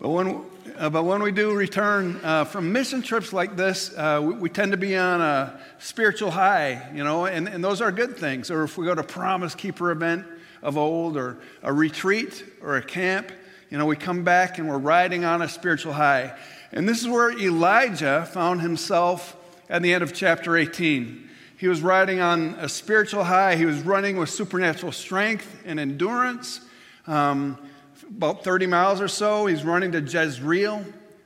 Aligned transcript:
But 0.00 0.08
when, 0.08 0.40
uh, 0.78 0.88
but 0.88 1.04
when 1.04 1.22
we 1.22 1.30
do 1.30 1.54
return 1.54 2.18
uh, 2.22 2.44
from 2.44 2.72
mission 2.72 3.02
trips 3.02 3.34
like 3.34 3.54
this, 3.54 3.94
uh, 3.94 4.20
we, 4.24 4.34
we, 4.34 4.48
tend 4.48 4.72
to 4.72 4.78
be 4.78 4.96
on 4.96 5.20
a 5.20 5.60
spiritual 5.78 6.30
high, 6.30 6.90
you 6.94 7.04
know, 7.04 7.26
and, 7.26 7.46
and 7.46 7.62
those 7.62 7.82
are 7.82 7.92
good 7.92 8.16
things. 8.16 8.50
Or 8.50 8.64
if 8.64 8.78
we 8.78 8.86
go 8.86 8.94
to 8.94 9.02
Promise 9.02 9.54
Keeper 9.56 9.90
event 9.90 10.24
of 10.62 10.78
old, 10.78 11.18
or 11.18 11.38
a 11.62 11.70
retreat, 11.70 12.44
or 12.62 12.78
a 12.78 12.82
camp, 12.82 13.30
you 13.68 13.76
know, 13.76 13.84
we 13.84 13.94
come 13.94 14.24
back 14.24 14.58
and 14.58 14.66
we're 14.66 14.78
riding 14.78 15.24
on 15.24 15.42
a 15.42 15.48
spiritual 15.48 15.92
high. 15.92 16.34
And 16.72 16.88
this 16.88 17.02
is 17.02 17.08
where 17.08 17.30
Elijah 17.38 18.26
found 18.32 18.62
himself 18.62 19.36
at 19.68 19.82
the 19.82 19.92
end 19.92 20.02
of 20.02 20.14
chapter 20.14 20.56
18. 20.56 21.28
He 21.58 21.68
was 21.68 21.82
riding 21.82 22.20
on 22.20 22.54
a 22.58 22.70
spiritual 22.70 23.24
high. 23.24 23.56
He 23.56 23.66
was 23.66 23.82
running 23.82 24.16
with 24.16 24.30
supernatural 24.30 24.92
strength 24.92 25.62
and 25.66 25.78
endurance. 25.78 26.62
Um, 27.06 27.58
about 28.02 28.44
30 28.44 28.66
miles 28.66 29.00
or 29.00 29.08
so, 29.08 29.46
he's 29.46 29.64
running 29.64 29.92
to 29.92 30.00
Jezreel. 30.00 30.84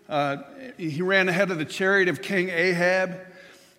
Uh, 0.08 0.36
he 0.76 1.02
ran 1.02 1.28
ahead 1.28 1.50
of 1.50 1.58
the 1.58 1.64
chariot 1.64 2.08
of 2.08 2.20
King 2.20 2.50
Ahab. 2.50 3.18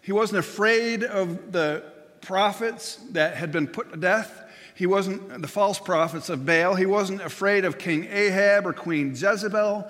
He 0.01 0.11
wasn't 0.11 0.39
afraid 0.39 1.03
of 1.03 1.51
the 1.51 1.83
prophets 2.21 2.97
that 3.11 3.35
had 3.35 3.51
been 3.51 3.67
put 3.67 3.91
to 3.91 3.97
death. 3.97 4.41
He 4.75 4.85
wasn't 4.85 5.41
the 5.41 5.47
false 5.47 5.79
prophets 5.79 6.29
of 6.29 6.45
Baal. 6.45 6.75
He 6.75 6.85
wasn't 6.85 7.21
afraid 7.21 7.63
of 7.63 7.77
King 7.77 8.07
Ahab 8.11 8.67
or 8.67 8.73
Queen 8.73 9.11
Jezebel, 9.11 9.89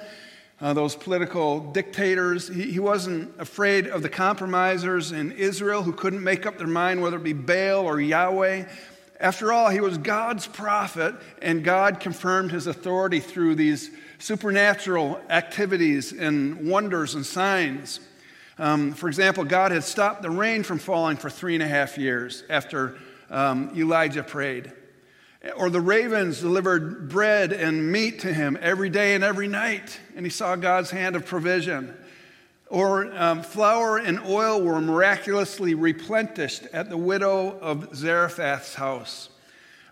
uh, 0.62 0.74
those 0.74 0.96
political 0.96 1.72
dictators. 1.72 2.48
He, 2.48 2.72
he 2.72 2.80
wasn't 2.80 3.34
afraid 3.40 3.88
of 3.88 4.04
the 4.04 4.10
compromisers 4.10 5.12
in 5.12 5.32
Israel 5.32 5.82
who 5.82 5.92
couldn't 5.92 6.24
make 6.24 6.46
up 6.46 6.58
their 6.58 6.68
mind 6.68 7.02
whether 7.02 7.18
it 7.18 7.24
be 7.24 7.34
Baal 7.34 7.86
or 7.86 8.00
Yahweh. 8.00 8.66
After 9.20 9.54
all, 9.54 9.70
he 9.70 9.80
was 9.80 9.98
God's 9.98 10.46
prophet, 10.46 11.16
and 11.42 11.64
God 11.64 12.00
confirmed 12.00 12.52
his 12.52 12.68
authority 12.68 13.20
through 13.20 13.56
these 13.56 13.90
supernatural 14.20 15.22
activities 15.30 16.12
and 16.12 16.70
wonders 16.70 17.16
and 17.16 17.26
signs. 17.26 18.02
Um, 18.58 18.94
for 18.94 19.08
example, 19.08 19.44
God 19.44 19.72
had 19.72 19.84
stopped 19.84 20.22
the 20.22 20.30
rain 20.30 20.64
from 20.64 20.80
falling 20.80 21.18
for 21.18 21.30
three 21.30 21.56
and 21.56 21.64
a 21.64 21.68
half 21.68 21.98
years 21.98 22.44
after 22.50 22.98
um, 23.30 23.72
Elijah 23.76 24.24
prayed. 24.24 24.72
Or 25.56 25.70
the 25.70 25.82
ravens 25.82 26.42
delivered 26.42 27.10
bread 27.10 27.54
and 27.54 27.92
meat 27.92 28.20
to 28.22 28.34
him 28.34 28.58
every 28.62 28.90
day 28.90 29.14
and 29.16 29.24
every 29.24 29.48
night, 29.48 30.00
and 30.16 30.26
he 30.26 30.30
saw 30.30 30.56
God's 30.56 30.90
hand 30.90 31.16
of 31.16 31.26
provision. 31.26 31.96
Or 32.68 33.14
um, 33.16 33.44
flour 33.44 33.98
and 33.98 34.20
oil 34.26 34.62
were 34.62 34.82
miraculously 34.82 35.76
replenished 35.76 36.64
at 36.74 36.90
the 36.90 36.98
widow 36.98 37.60
of 37.60 37.96
Zarephath's 37.96 38.76
house. 38.76 39.30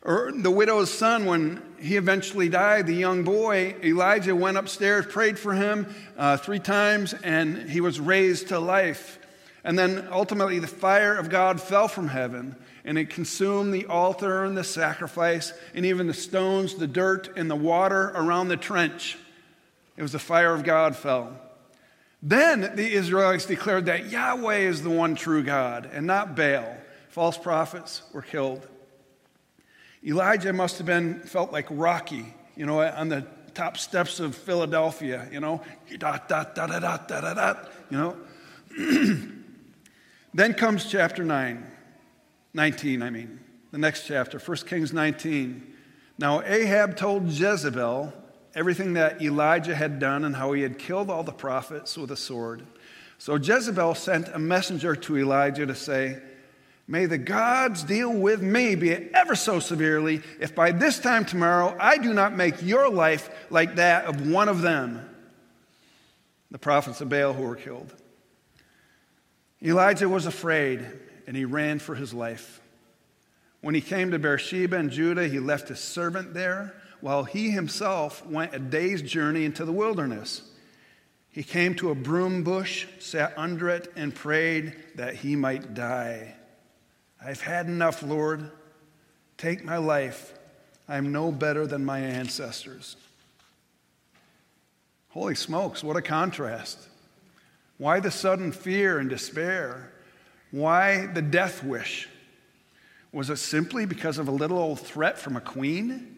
Or 0.02 0.33
the 0.35 0.52
widow's 0.52 0.91
son, 0.91 1.25
when 1.25 1.61
he 1.80 1.95
eventually 1.95 2.49
died, 2.49 2.88
the 2.88 2.93
young 2.93 3.23
boy, 3.23 3.75
Elijah 3.81 4.35
went 4.35 4.57
upstairs, 4.57 5.05
prayed 5.05 5.39
for 5.39 5.53
him 5.53 5.88
uh, 6.17 6.35
three 6.35 6.59
times, 6.59 7.13
and 7.23 7.69
he 7.69 7.80
was 7.80 8.02
raised 8.02 8.49
to 8.49 8.59
life. 8.59 9.17
And 9.63 9.80
then 9.80 10.09
ultimately, 10.11 10.59
the 10.59 10.67
fire 10.67 11.15
of 11.15 11.30
God 11.30 11.61
fell 11.61 11.87
from 11.87 12.09
heaven, 12.09 12.58
and 12.83 12.97
it 12.97 13.11
consumed 13.11 13.73
the 13.73 13.85
altar 13.85 14.43
and 14.43 14.58
the 14.58 14.63
sacrifice, 14.65 15.53
and 15.73 15.85
even 15.85 16.08
the 16.08 16.13
stones, 16.13 16.75
the 16.75 16.87
dirt, 16.87 17.37
and 17.37 17.49
the 17.49 17.55
water 17.55 18.11
around 18.13 18.49
the 18.49 18.58
trench. 18.58 19.17
It 19.95 20.02
was 20.02 20.11
the 20.11 20.19
fire 20.19 20.53
of 20.53 20.63
God 20.63 20.97
fell. 20.97 21.39
Then 22.25 22.73
the 22.77 22.93
Israelites 22.93 23.45
declared 23.45 23.88
that 23.88 24.09
Yahweh 24.09 24.59
is 24.59 24.81
the 24.81 24.89
one 24.89 25.13
true 25.13 25.43
God 25.43 25.89
and 25.91 26.07
not 26.07 26.38
Baal. 26.38 26.77
False 27.09 27.38
prophets 27.38 28.02
were 28.13 28.21
killed. 28.21 28.65
Elijah 30.05 30.53
must 30.53 30.77
have 30.77 30.88
been 30.88 31.19
felt 31.19 31.52
like 31.52 31.67
Rocky, 31.69 32.33
you 32.55 32.65
know, 32.65 32.81
on 32.81 33.09
the 33.09 33.27
top 33.53 33.75
steps 33.77 34.21
of 34.21 34.35
Philadelphia, 34.35 35.27
you 35.33 35.41
know, 35.41 35.61
you 35.89 35.97
know. 37.91 38.17
then 40.33 40.53
comes 40.53 40.85
chapter 40.85 41.25
9, 41.25 41.71
19, 42.53 43.03
I 43.03 43.09
mean, 43.09 43.42
the 43.71 43.77
next 43.77 44.08
chapter, 44.08 44.39
1 44.39 44.58
Kings 44.59 44.93
19. 44.93 45.73
Now 46.17 46.42
Ahab 46.42 46.95
told 46.95 47.27
Jezebel, 47.27 48.14
everything 48.55 48.93
that 48.93 49.21
Elijah 49.21 49.75
had 49.75 49.99
done 49.99 50.25
and 50.25 50.36
how 50.36 50.53
he 50.53 50.61
had 50.61 50.77
killed 50.77 51.09
all 51.09 51.23
the 51.23 51.31
prophets 51.31 51.97
with 51.97 52.11
a 52.11 52.17
sword. 52.17 52.64
So 53.17 53.36
Jezebel 53.36 53.95
sent 53.95 54.27
a 54.30 54.39
messenger 54.39 54.95
to 54.95 55.17
Elijah 55.17 55.65
to 55.65 55.75
say, 55.75 56.21
May 56.87 57.05
the 57.05 57.17
gods 57.17 57.83
deal 57.83 58.11
with 58.11 58.42
me, 58.42 58.75
be 58.75 58.89
it 58.89 59.11
ever 59.13 59.36
so 59.36 59.59
severely, 59.59 60.21
if 60.42 60.53
by 60.53 60.71
this 60.71 60.99
time 60.99 61.23
tomorrow 61.23 61.75
I 61.80 61.97
do 61.97 62.13
not 62.13 62.36
make 62.36 62.61
your 62.61 62.89
life 62.89 63.30
like 63.49 63.75
that 63.75 64.05
of 64.05 64.30
one 64.30 64.49
of 64.49 64.61
them, 64.61 65.09
the 66.52 66.59
prophets 66.59 66.99
of 66.99 67.08
Baal 67.08 67.33
who 67.33 67.43
were 67.43 67.55
killed. 67.55 67.93
Elijah 69.61 70.09
was 70.09 70.25
afraid 70.25 70.86
and 71.25 71.37
he 71.37 71.45
ran 71.45 71.80
for 71.80 71.95
his 71.95 72.13
life. 72.13 72.59
When 73.61 73.73
he 73.73 73.81
came 73.81 74.11
to 74.11 74.19
Beersheba 74.19 74.75
in 74.75 74.89
Judah, 74.89 75.30
he 75.30 75.39
left 75.39 75.69
his 75.69 75.80
servant 75.80 76.33
there 76.33 76.75
while 77.03 77.25
he 77.25 77.52
himself 77.52 78.25
went 78.27 78.55
a 78.55 78.59
day's 78.59 79.02
journey 79.02 79.43
into 79.43 79.65
the 79.65 79.73
wilderness. 79.73 80.41
He 81.30 81.43
came 81.43 81.75
to 81.75 81.89
a 81.89 81.95
broom 81.95 82.45
bush, 82.45 82.87
sat 82.99 83.33
under 83.36 83.67
it, 83.67 83.91
and 83.97 84.15
prayed 84.15 84.73
that 84.95 85.15
he 85.15 85.36
might 85.36 85.73
die. 85.73 86.33
I've 87.21 87.42
had 87.42 87.65
enough, 87.65 88.03
Lord. 88.03 88.49
Take 89.37 89.65
my 89.65 89.75
life. 89.75 90.33
I 90.87 90.95
am 90.95 91.11
no 91.11 91.30
better 91.30 91.67
than 91.67 91.83
my 91.83 91.99
ancestors. 91.99 92.95
Holy 95.09 95.36
smokes, 95.36 95.83
what 95.83 95.97
a 95.97 96.02
contrast. 96.02 96.87
Why 97.80 97.99
the 97.99 98.11
sudden 98.11 98.53
fear 98.53 98.97
and 98.99 99.09
despair? 99.09 99.92
Why 100.52 101.08
the 101.08 101.21
death 101.21 101.65
wish? 101.65 102.08
Was 103.11 103.30
it 103.30 103.39
simply 103.39 103.86
because 103.86 104.19
of 104.19 104.30
a 104.30 104.31
little 104.31 104.58
old 104.58 104.80
threat 104.80 105.19
from 105.19 105.36
a 105.36 105.42
queen? 105.42 106.12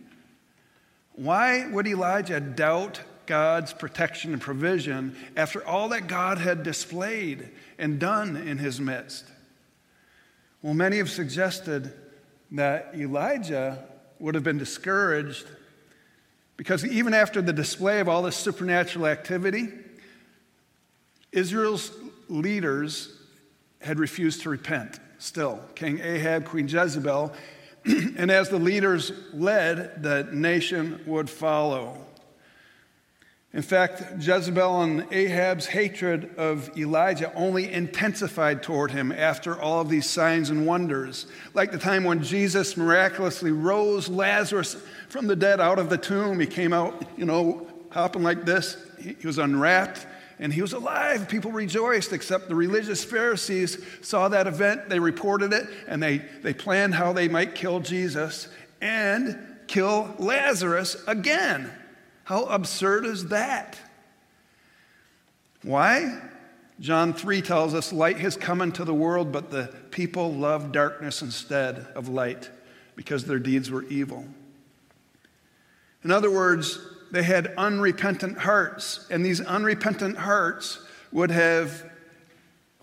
Why 1.16 1.68
would 1.68 1.88
Elijah 1.88 2.40
doubt 2.40 3.02
God's 3.26 3.74
protection 3.74 4.34
and 4.34 4.42
provision 4.42 5.16
after 5.36 5.66
all 5.66 5.90
that 5.90 6.08
God 6.08 6.38
had 6.38 6.64
displayed 6.64 7.50
and 7.78 8.00
done 8.00 8.36
in 8.36 8.58
his 8.58 8.80
midst? 8.80 9.26
Well, 10.62 10.74
many 10.74 10.98
have 10.98 11.10
suggested 11.10 11.94
that 12.52 12.92
Elijah 12.96 13.84
would 14.20 14.36
have 14.36 14.44
been 14.44 14.58
discouraged 14.58 15.46
because 16.58 16.86
even 16.86 17.14
after 17.14 17.42
the 17.42 17.54
display 17.54 18.00
of 18.00 18.08
all 18.08 18.22
this 18.22 18.36
supernatural 18.36 19.08
activity, 19.08 19.70
Israel's 21.32 21.92
leaders 22.30 23.18
had 23.82 24.00
refused 24.00 24.42
to 24.42 24.50
repent 24.50 25.00
still. 25.18 25.60
King 25.76 26.00
Ahab, 26.00 26.46
Queen 26.46 26.68
Jezebel, 26.68 27.34
and 28.18 28.32
as 28.32 28.50
the 28.50 28.58
leaders 28.58 29.12
led, 29.34 30.02
the 30.02 30.28
nation 30.32 31.02
would 31.06 31.30
follow. 31.30 32.06
In 33.54 33.62
fact, 33.62 34.04
Jezebel 34.20 34.82
and 34.82 35.08
Ahab's 35.14 35.68
hatred 35.68 36.36
of 36.36 36.78
Elijah 36.78 37.34
only 37.36 37.72
intensified 37.72 38.62
toward 38.62 38.92
him 38.92 39.14
after 39.14 39.60
all 39.60 39.80
of 39.80 39.88
these 39.88 40.10
signs 40.10 40.50
and 40.50 40.66
wonders. 40.66 41.28
Like 41.54 41.72
the 41.72 41.78
time 41.78 42.04
when 42.04 42.22
Jesus 42.22 42.76
miraculously 42.76 43.52
rose 43.52 44.10
Lazarus 44.10 44.76
from 45.08 45.28
the 45.28 45.38
dead 45.38 45.62
out 45.62 45.80
of 45.80 45.90
the 45.90 45.98
tomb. 45.98 46.40
He 46.40 46.48
came 46.48 46.74
out, 46.74 47.02
you 47.16 47.24
know, 47.26 47.66
hopping 47.92 48.24
like 48.24 48.44
this. 48.44 48.76
He 49.00 49.26
was 49.26 49.38
unwrapped 49.38 50.06
and 50.40 50.54
he 50.54 50.62
was 50.62 50.74
alive. 50.74 51.30
People 51.30 51.52
rejoiced, 51.52 52.12
except 52.14 52.50
the 52.50 52.56
religious 52.56 53.04
Pharisees 53.04 53.84
saw 54.02 54.28
that 54.30 54.48
event, 54.48 54.90
they 54.90 55.00
reported 55.00 55.54
it, 55.54 55.68
and 55.88 56.02
they, 56.02 56.18
they 56.42 56.54
planned 56.54 56.96
how 56.96 57.14
they 57.14 57.28
might 57.28 57.56
kill 57.56 57.80
Jesus 57.80 58.48
and 58.82 59.38
kill 59.68 60.14
Lazarus 60.20 60.98
again. 61.08 61.72
How 62.26 62.46
absurd 62.46 63.06
is 63.06 63.28
that? 63.28 63.80
Why? 65.64 66.22
John 66.80 67.14
3 67.14 67.42
tells 67.42 67.74
us 67.74 67.94
light 67.94 68.18
has 68.18 68.36
come 68.36 68.62
into 68.62 68.84
the 68.84 68.94
world, 68.94 69.32
but 69.32 69.50
the 69.50 69.74
people 69.92 70.34
loved 70.34 70.74
darkness 70.74 71.22
instead 71.22 71.88
of 71.96 72.10
light 72.10 72.50
because 72.96 73.26
their 73.26 73.40
deeds 73.40 73.72
were 73.72 73.84
evil. 73.84 74.26
In 76.04 76.12
other 76.12 76.30
words, 76.30 76.80
they 77.12 77.24
had 77.24 77.54
unrepentant 77.58 78.38
hearts, 78.40 79.06
and 79.10 79.26
these 79.26 79.42
unrepentant 79.42 80.18
hearts 80.18 80.80
would 81.12 81.32
have, 81.32 81.90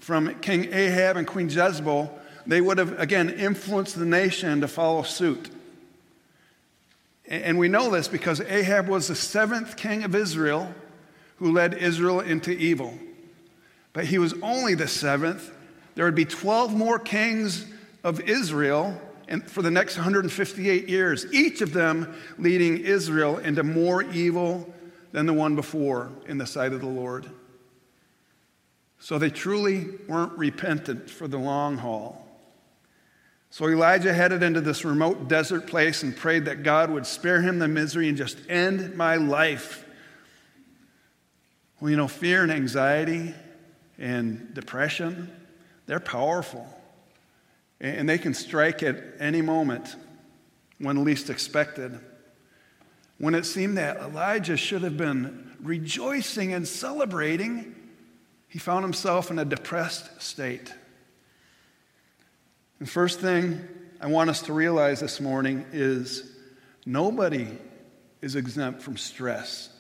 from 0.01 0.35
King 0.41 0.73
Ahab 0.73 1.17
and 1.17 1.27
Queen 1.27 1.49
Jezebel, 1.49 2.19
they 2.47 2.61
would 2.61 2.79
have 2.79 2.99
again 2.99 3.31
influenced 3.31 3.97
the 3.97 4.07
nation 4.07 4.61
to 4.61 4.69
follow 4.69 5.03
suit. 5.03 5.51
And 7.29 7.59
we 7.59 7.69
know 7.69 7.91
this 7.91 8.09
because 8.09 8.41
Ahab 8.41 8.89
was 8.89 9.09
the 9.09 9.15
seventh 9.15 9.77
king 9.77 10.05
of 10.05 10.15
Israel 10.15 10.75
who 11.37 11.53
led 11.53 11.75
Israel 11.75 12.21
into 12.21 12.51
evil. 12.51 12.99
But 13.93 14.07
he 14.07 14.19
was 14.19 14.35
only 14.43 14.75
the 14.75 14.89
seventh. 14.89 15.51
There 15.95 16.05
would 16.05 16.15
be 16.15 16.25
12 16.25 16.75
more 16.75 16.99
kings 16.99 17.67
of 18.03 18.21
Israel 18.21 19.01
and 19.33 19.51
for 19.51 19.63
the 19.63 19.71
next 19.71 19.97
158 19.97 20.91
years, 20.91 21.25
each 21.33 21.63
of 21.63 21.73
them 21.73 22.15
leading 22.37 22.77
Israel 22.85 23.39
into 23.39 23.63
more 23.63 24.03
evil 24.03 24.71
than 25.13 25.25
the 25.25 25.33
one 25.33 25.57
before 25.57 26.13
in 26.29 26.37
the 26.37 26.47
sight 26.47 26.75
of 26.75 26.83
the 26.83 26.87
Lord. 26.87 27.27
So 28.99 29.19
they 29.19 29.31
truly 29.31 29.87
weren't 30.07 30.37
repentant 30.37 31.09
for 31.09 31.29
the 31.29 31.39
long 31.39 31.79
haul. 31.79 32.29
So 33.49 33.71
Elijah 33.71 34.13
headed 34.13 34.43
into 34.43 34.61
this 34.61 34.85
remote 34.85 35.29
desert 35.29 35.67
place 35.67 36.03
and 36.03 36.15
prayed 36.15 36.45
that 36.45 36.63
God 36.63 36.91
would 36.91 37.07
spare 37.07 37.41
him 37.41 37.59
the 37.59 37.69
misery 37.69 38.11
and 38.11 38.19
just 38.19 38.37
end 38.51 38.95
my 38.97 39.17
life. 39.17 39.87
Well, 41.81 41.91
you 41.91 41.97
know, 41.97 42.07
fear 42.07 42.43
and 42.43 42.53
anxiety 42.53 43.35
and 43.99 44.53
depression, 44.53 45.33
they're 45.87 46.01
powerful. 46.01 46.67
And 47.83 48.09
they 48.09 48.17
can 48.17 48.33
strike 48.33 48.83
at 48.85 49.03
any 49.19 49.43
moment 49.43 49.97
when 50.79 51.05
least 51.05 51.29
expected. 51.29 51.99
When 53.19 53.35
it 53.35 53.45
seemed 53.45 53.77
that 53.77 53.97
Elijah 53.99 54.57
should 54.57 54.83
have 54.83 54.97
been 54.97 55.57
rejoicing 55.61 56.55
and 56.55 56.67
celebrating, 56.67 57.75
he 58.49 58.61
found 58.61 58.85
himself 58.85 59.31
in 59.31 59.39
a 59.39 59.45
depressed 59.45 60.23
state. 60.23 60.73
The 62.79 62.87
first 62.87 63.21
thing 63.21 63.61
I 64.01 64.07
want 64.07 64.31
us 64.31 64.43
to 64.43 64.53
realize 64.53 65.01
this 65.01 65.21
morning 65.21 65.65
is 65.73 66.33
nobody 66.87 67.49
is 68.21 68.37
exempt 68.37 68.83
from 68.83 68.97
stress, 68.97 69.71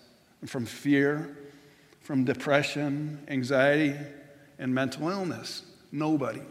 from 0.47 0.67
fear, 0.67 1.37
from 2.01 2.25
depression, 2.25 3.25
anxiety, 3.29 3.95
and 4.59 4.75
mental 4.75 5.09
illness. 5.09 5.63
Nobody. 5.93 6.43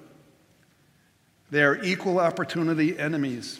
They 1.51 1.63
are 1.63 1.83
equal 1.83 2.19
opportunity 2.19 2.97
enemies. 2.97 3.59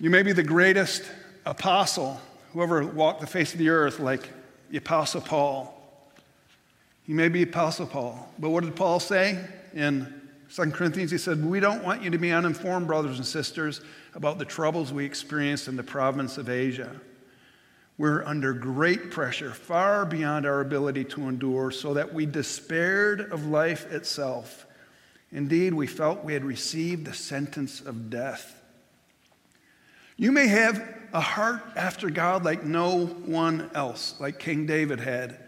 You 0.00 0.10
may 0.10 0.22
be 0.22 0.32
the 0.32 0.42
greatest 0.42 1.04
apostle 1.44 2.20
who 2.52 2.62
ever 2.62 2.86
walked 2.86 3.20
the 3.20 3.26
face 3.26 3.52
of 3.52 3.58
the 3.58 3.68
earth, 3.68 4.00
like 4.00 4.30
the 4.70 4.78
Apostle 4.78 5.20
Paul. 5.20 5.72
You 7.06 7.14
may 7.14 7.28
be 7.28 7.42
Apostle 7.42 7.86
Paul, 7.86 8.28
but 8.38 8.50
what 8.50 8.64
did 8.64 8.74
Paul 8.74 8.98
say 8.98 9.38
in 9.74 10.12
2 10.54 10.70
Corinthians, 10.70 11.10
he 11.10 11.18
said, 11.18 11.44
We 11.44 11.60
don't 11.60 11.84
want 11.84 12.02
you 12.02 12.10
to 12.10 12.18
be 12.18 12.32
uninformed, 12.32 12.86
brothers 12.86 13.18
and 13.18 13.26
sisters, 13.26 13.80
about 14.14 14.38
the 14.38 14.44
troubles 14.44 14.92
we 14.92 15.04
experienced 15.04 15.68
in 15.68 15.76
the 15.76 15.82
province 15.82 16.38
of 16.38 16.48
Asia. 16.48 16.90
We're 17.98 18.24
under 18.24 18.52
great 18.52 19.10
pressure, 19.10 19.50
far 19.50 20.06
beyond 20.06 20.46
our 20.46 20.60
ability 20.60 21.04
to 21.04 21.28
endure, 21.28 21.70
so 21.70 21.94
that 21.94 22.14
we 22.14 22.26
despaired 22.26 23.32
of 23.32 23.46
life 23.46 23.90
itself. 23.92 24.65
Indeed, 25.36 25.74
we 25.74 25.86
felt 25.86 26.24
we 26.24 26.32
had 26.32 26.46
received 26.46 27.04
the 27.04 27.12
sentence 27.12 27.82
of 27.82 28.08
death. 28.08 28.58
You 30.16 30.32
may 30.32 30.46
have 30.46 30.82
a 31.12 31.20
heart 31.20 31.60
after 31.76 32.08
God 32.08 32.42
like 32.42 32.64
no 32.64 33.04
one 33.04 33.70
else, 33.74 34.14
like 34.18 34.38
King 34.38 34.64
David 34.64 34.98
had, 34.98 35.38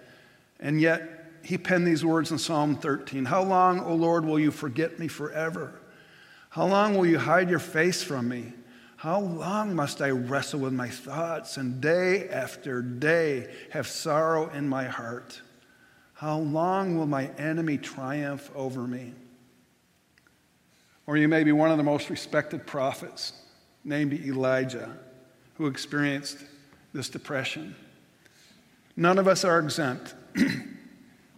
and 0.61 0.79
yet 0.79 1.31
he 1.43 1.57
penned 1.57 1.87
these 1.87 2.05
words 2.05 2.31
in 2.31 2.37
Psalm 2.37 2.77
13 2.77 3.25
How 3.25 3.43
long, 3.43 3.81
O 3.81 3.95
Lord, 3.95 4.27
will 4.27 4.39
you 4.39 4.51
forget 4.51 4.99
me 4.99 5.09
forever? 5.09 5.81
How 6.51 6.67
long 6.67 6.95
will 6.95 7.07
you 7.07 7.19
hide 7.19 7.49
your 7.49 7.59
face 7.59 8.03
from 8.03 8.29
me? 8.29 8.53
How 8.97 9.21
long 9.21 9.75
must 9.75 10.03
I 10.03 10.11
wrestle 10.11 10.61
with 10.61 10.75
my 10.75 10.91
thoughts 10.91 11.57
and 11.57 11.81
day 11.81 12.29
after 12.29 12.83
day 12.83 13.51
have 13.71 13.87
sorrow 13.87 14.51
in 14.51 14.69
my 14.69 14.85
heart? 14.85 15.41
How 16.13 16.37
long 16.37 16.99
will 16.99 17.07
my 17.07 17.29
enemy 17.39 17.79
triumph 17.79 18.51
over 18.55 18.87
me? 18.87 19.15
Or 21.09 21.17
you 21.17 21.27
may 21.27 21.43
be 21.43 21.53
one 21.53 21.71
of 21.71 21.79
the 21.79 21.83
most 21.83 22.11
respected 22.11 22.67
prophets, 22.67 23.33
named 23.83 24.13
Elijah, 24.13 24.95
who 25.55 25.67
experienced 25.67 26.45
this 26.93 27.09
depression. 27.09 27.75
None 28.95 29.17
of 29.17 29.27
us 29.27 29.43
are 29.43 29.59
exempt. 29.59 30.15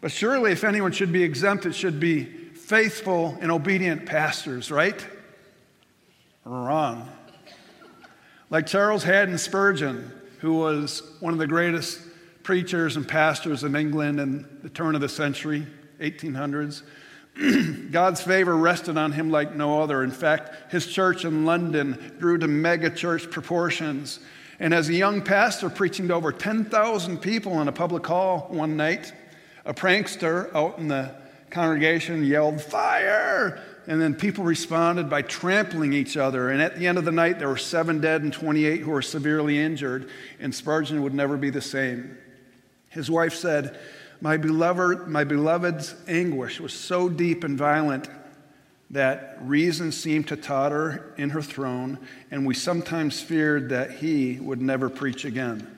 But 0.02 0.10
surely, 0.10 0.50
if 0.52 0.64
anyone 0.64 0.92
should 0.92 1.12
be 1.12 1.22
exempt, 1.22 1.66
it 1.66 1.74
should 1.74 2.00
be 2.00 2.24
faithful 2.24 3.36
and 3.42 3.52
obedient 3.52 4.06
pastors, 4.06 4.70
right? 4.70 5.06
Wrong. 6.46 7.06
Like 8.48 8.66
Charles 8.66 9.04
Haddon 9.04 9.36
Spurgeon, 9.36 10.10
who 10.38 10.54
was 10.54 11.02
one 11.20 11.34
of 11.34 11.38
the 11.38 11.46
greatest 11.46 12.00
preachers 12.42 12.96
and 12.96 13.06
pastors 13.06 13.62
in 13.62 13.76
England 13.76 14.20
in 14.20 14.48
the 14.62 14.70
turn 14.70 14.94
of 14.94 15.02
the 15.02 15.08
century, 15.10 15.66
1800s. 16.00 16.80
God's 17.90 18.20
favor 18.20 18.56
rested 18.56 18.96
on 18.96 19.12
him 19.12 19.30
like 19.30 19.54
no 19.54 19.80
other. 19.82 20.02
In 20.02 20.10
fact, 20.10 20.72
his 20.72 20.86
church 20.86 21.24
in 21.24 21.44
London 21.44 22.16
grew 22.18 22.38
to 22.38 22.48
mega 22.48 22.90
church 22.90 23.30
proportions. 23.30 24.20
And 24.58 24.74
as 24.74 24.88
a 24.88 24.94
young 24.94 25.22
pastor 25.22 25.70
preaching 25.70 26.08
to 26.08 26.14
over 26.14 26.32
10,000 26.32 27.18
people 27.18 27.60
in 27.60 27.68
a 27.68 27.72
public 27.72 28.06
hall 28.06 28.46
one 28.50 28.76
night, 28.76 29.12
a 29.64 29.72
prankster 29.72 30.54
out 30.54 30.78
in 30.78 30.88
the 30.88 31.14
congregation 31.50 32.24
yelled, 32.24 32.60
Fire! 32.60 33.62
And 33.86 34.00
then 34.00 34.14
people 34.14 34.44
responded 34.44 35.08
by 35.08 35.22
trampling 35.22 35.92
each 35.92 36.16
other. 36.16 36.50
And 36.50 36.60
at 36.60 36.78
the 36.78 36.86
end 36.86 36.98
of 36.98 37.04
the 37.04 37.12
night, 37.12 37.38
there 37.38 37.48
were 37.48 37.56
seven 37.56 38.00
dead 38.00 38.22
and 38.22 38.32
28 38.32 38.80
who 38.80 38.90
were 38.90 39.02
severely 39.02 39.58
injured, 39.58 40.10
and 40.38 40.54
Spurgeon 40.54 41.02
would 41.02 41.14
never 41.14 41.36
be 41.36 41.50
the 41.50 41.62
same. 41.62 42.16
His 42.90 43.10
wife 43.10 43.34
said, 43.34 43.80
my, 44.20 44.36
beloved, 44.36 45.08
my 45.08 45.24
beloved's 45.24 45.94
anguish 46.06 46.60
was 46.60 46.72
so 46.72 47.08
deep 47.08 47.44
and 47.44 47.56
violent 47.56 48.08
that 48.90 49.38
reason 49.42 49.92
seemed 49.92 50.28
to 50.28 50.36
totter 50.36 51.14
in 51.16 51.30
her 51.30 51.42
throne, 51.42 51.98
and 52.30 52.44
we 52.44 52.54
sometimes 52.54 53.20
feared 53.20 53.68
that 53.68 53.92
he 53.92 54.38
would 54.40 54.60
never 54.60 54.90
preach 54.90 55.24
again. 55.24 55.76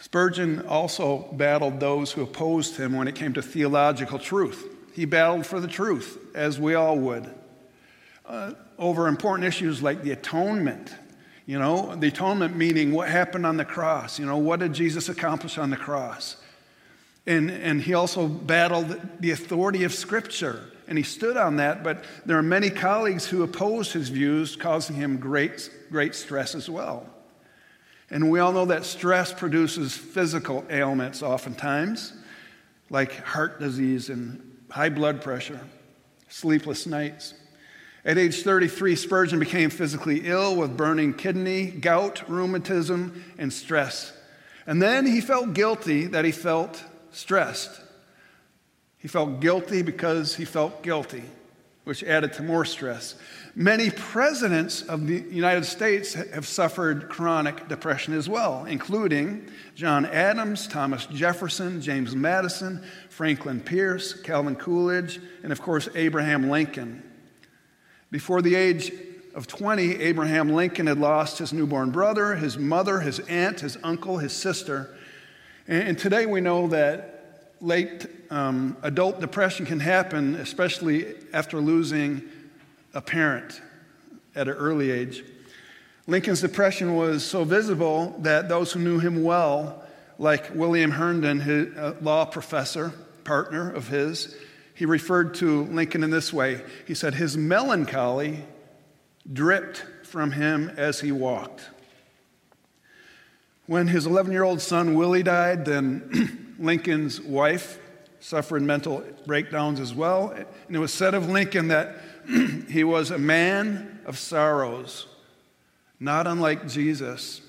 Spurgeon 0.00 0.66
also 0.66 1.28
battled 1.32 1.80
those 1.80 2.12
who 2.12 2.22
opposed 2.22 2.76
him 2.76 2.94
when 2.94 3.08
it 3.08 3.14
came 3.14 3.32
to 3.32 3.42
theological 3.42 4.18
truth. 4.18 4.66
He 4.92 5.06
battled 5.06 5.46
for 5.46 5.60
the 5.60 5.68
truth, 5.68 6.18
as 6.34 6.58
we 6.60 6.74
all 6.74 6.98
would, 6.98 7.32
uh, 8.26 8.52
over 8.78 9.08
important 9.08 9.46
issues 9.46 9.82
like 9.82 10.02
the 10.02 10.10
atonement. 10.10 10.94
You 11.46 11.58
know, 11.58 11.94
the 11.94 12.08
atonement 12.08 12.56
meaning 12.56 12.92
what 12.92 13.08
happened 13.08 13.44
on 13.44 13.56
the 13.56 13.64
cross. 13.64 14.18
You 14.18 14.26
know, 14.26 14.38
what 14.38 14.60
did 14.60 14.72
Jesus 14.72 15.08
accomplish 15.08 15.58
on 15.58 15.70
the 15.70 15.76
cross? 15.76 16.36
And, 17.26 17.50
and 17.50 17.80
he 17.80 17.94
also 17.94 18.28
battled 18.28 19.00
the 19.20 19.30
authority 19.30 19.84
of 19.84 19.94
Scripture, 19.94 20.70
and 20.86 20.98
he 20.98 21.04
stood 21.04 21.36
on 21.36 21.56
that, 21.56 21.82
but 21.82 22.04
there 22.26 22.36
are 22.36 22.42
many 22.42 22.68
colleagues 22.68 23.26
who 23.26 23.42
opposed 23.42 23.92
his 23.92 24.10
views, 24.10 24.56
causing 24.56 24.96
him 24.96 25.16
great, 25.16 25.70
great 25.90 26.14
stress 26.14 26.54
as 26.54 26.68
well. 26.68 27.06
And 28.10 28.30
we 28.30 28.40
all 28.40 28.52
know 28.52 28.66
that 28.66 28.84
stress 28.84 29.32
produces 29.32 29.96
physical 29.96 30.64
ailments 30.68 31.22
oftentimes, 31.22 32.12
like 32.90 33.14
heart 33.24 33.58
disease 33.58 34.10
and 34.10 34.58
high 34.70 34.90
blood 34.90 35.22
pressure, 35.22 35.60
sleepless 36.28 36.86
nights. 36.86 37.34
At 38.04 38.18
age 38.18 38.42
33, 38.42 38.96
Spurgeon 38.96 39.38
became 39.38 39.70
physically 39.70 40.22
ill 40.26 40.56
with 40.56 40.76
burning 40.76 41.14
kidney, 41.14 41.66
gout, 41.66 42.28
rheumatism, 42.28 43.24
and 43.38 43.50
stress. 43.50 44.12
And 44.66 44.82
then 44.82 45.06
he 45.06 45.22
felt 45.22 45.54
guilty 45.54 46.06
that 46.08 46.24
he 46.24 46.32
felt 46.32 46.82
stressed. 47.12 47.80
He 48.98 49.08
felt 49.08 49.40
guilty 49.40 49.82
because 49.82 50.34
he 50.34 50.44
felt 50.44 50.82
guilty, 50.82 51.24
which 51.84 52.02
added 52.02 52.34
to 52.34 52.42
more 52.42 52.66
stress. 52.66 53.14
Many 53.54 53.90
presidents 53.90 54.82
of 54.82 55.06
the 55.06 55.20
United 55.20 55.64
States 55.64 56.12
have 56.14 56.46
suffered 56.46 57.08
chronic 57.08 57.68
depression 57.68 58.12
as 58.14 58.28
well, 58.28 58.66
including 58.66 59.48
John 59.74 60.04
Adams, 60.06 60.66
Thomas 60.66 61.06
Jefferson, 61.06 61.80
James 61.80 62.14
Madison, 62.14 62.82
Franklin 63.08 63.60
Pierce, 63.60 64.12
Calvin 64.12 64.56
Coolidge, 64.56 65.20
and 65.42 65.52
of 65.52 65.62
course, 65.62 65.88
Abraham 65.94 66.50
Lincoln. 66.50 67.02
Before 68.14 68.42
the 68.42 68.54
age 68.54 68.92
of 69.34 69.48
20, 69.48 69.96
Abraham 69.96 70.50
Lincoln 70.50 70.86
had 70.86 70.98
lost 70.98 71.38
his 71.38 71.52
newborn 71.52 71.90
brother, 71.90 72.36
his 72.36 72.56
mother, 72.56 73.00
his 73.00 73.18
aunt, 73.18 73.58
his 73.58 73.76
uncle, 73.82 74.18
his 74.18 74.32
sister. 74.32 74.96
And 75.66 75.98
today 75.98 76.24
we 76.24 76.40
know 76.40 76.68
that 76.68 77.54
late 77.60 78.06
um, 78.30 78.76
adult 78.84 79.18
depression 79.18 79.66
can 79.66 79.80
happen, 79.80 80.36
especially 80.36 81.12
after 81.32 81.58
losing 81.58 82.22
a 82.94 83.00
parent 83.00 83.60
at 84.36 84.46
an 84.46 84.54
early 84.54 84.92
age. 84.92 85.24
Lincoln's 86.06 86.40
depression 86.40 86.94
was 86.94 87.24
so 87.24 87.42
visible 87.42 88.14
that 88.20 88.48
those 88.48 88.70
who 88.70 88.78
knew 88.78 89.00
him 89.00 89.24
well, 89.24 89.82
like 90.20 90.54
William 90.54 90.92
Herndon, 90.92 91.40
his 91.40 92.00
law 92.00 92.26
professor, 92.26 92.92
partner 93.24 93.72
of 93.72 93.88
his, 93.88 94.36
he 94.74 94.86
referred 94.86 95.34
to 95.34 95.64
Lincoln 95.64 96.02
in 96.02 96.10
this 96.10 96.32
way. 96.32 96.62
He 96.86 96.94
said, 96.94 97.14
His 97.14 97.36
melancholy 97.36 98.44
dripped 99.32 99.84
from 100.02 100.32
him 100.32 100.70
as 100.76 101.00
he 101.00 101.12
walked. 101.12 101.70
When 103.66 103.88
his 103.88 104.04
11 104.04 104.32
year 104.32 104.42
old 104.42 104.60
son 104.60 104.94
Willie 104.94 105.22
died, 105.22 105.64
then 105.64 106.54
Lincoln's 106.58 107.20
wife 107.20 107.78
suffered 108.20 108.62
mental 108.62 109.02
breakdowns 109.26 109.80
as 109.80 109.94
well. 109.94 110.30
And 110.30 110.76
it 110.76 110.78
was 110.78 110.92
said 110.92 111.14
of 111.14 111.28
Lincoln 111.28 111.68
that 111.68 111.96
he 112.68 112.84
was 112.84 113.10
a 113.10 113.18
man 113.18 114.00
of 114.04 114.18
sorrows 114.18 115.06
not 116.00 116.26
unlike 116.26 116.68
Jesus, 116.68 117.40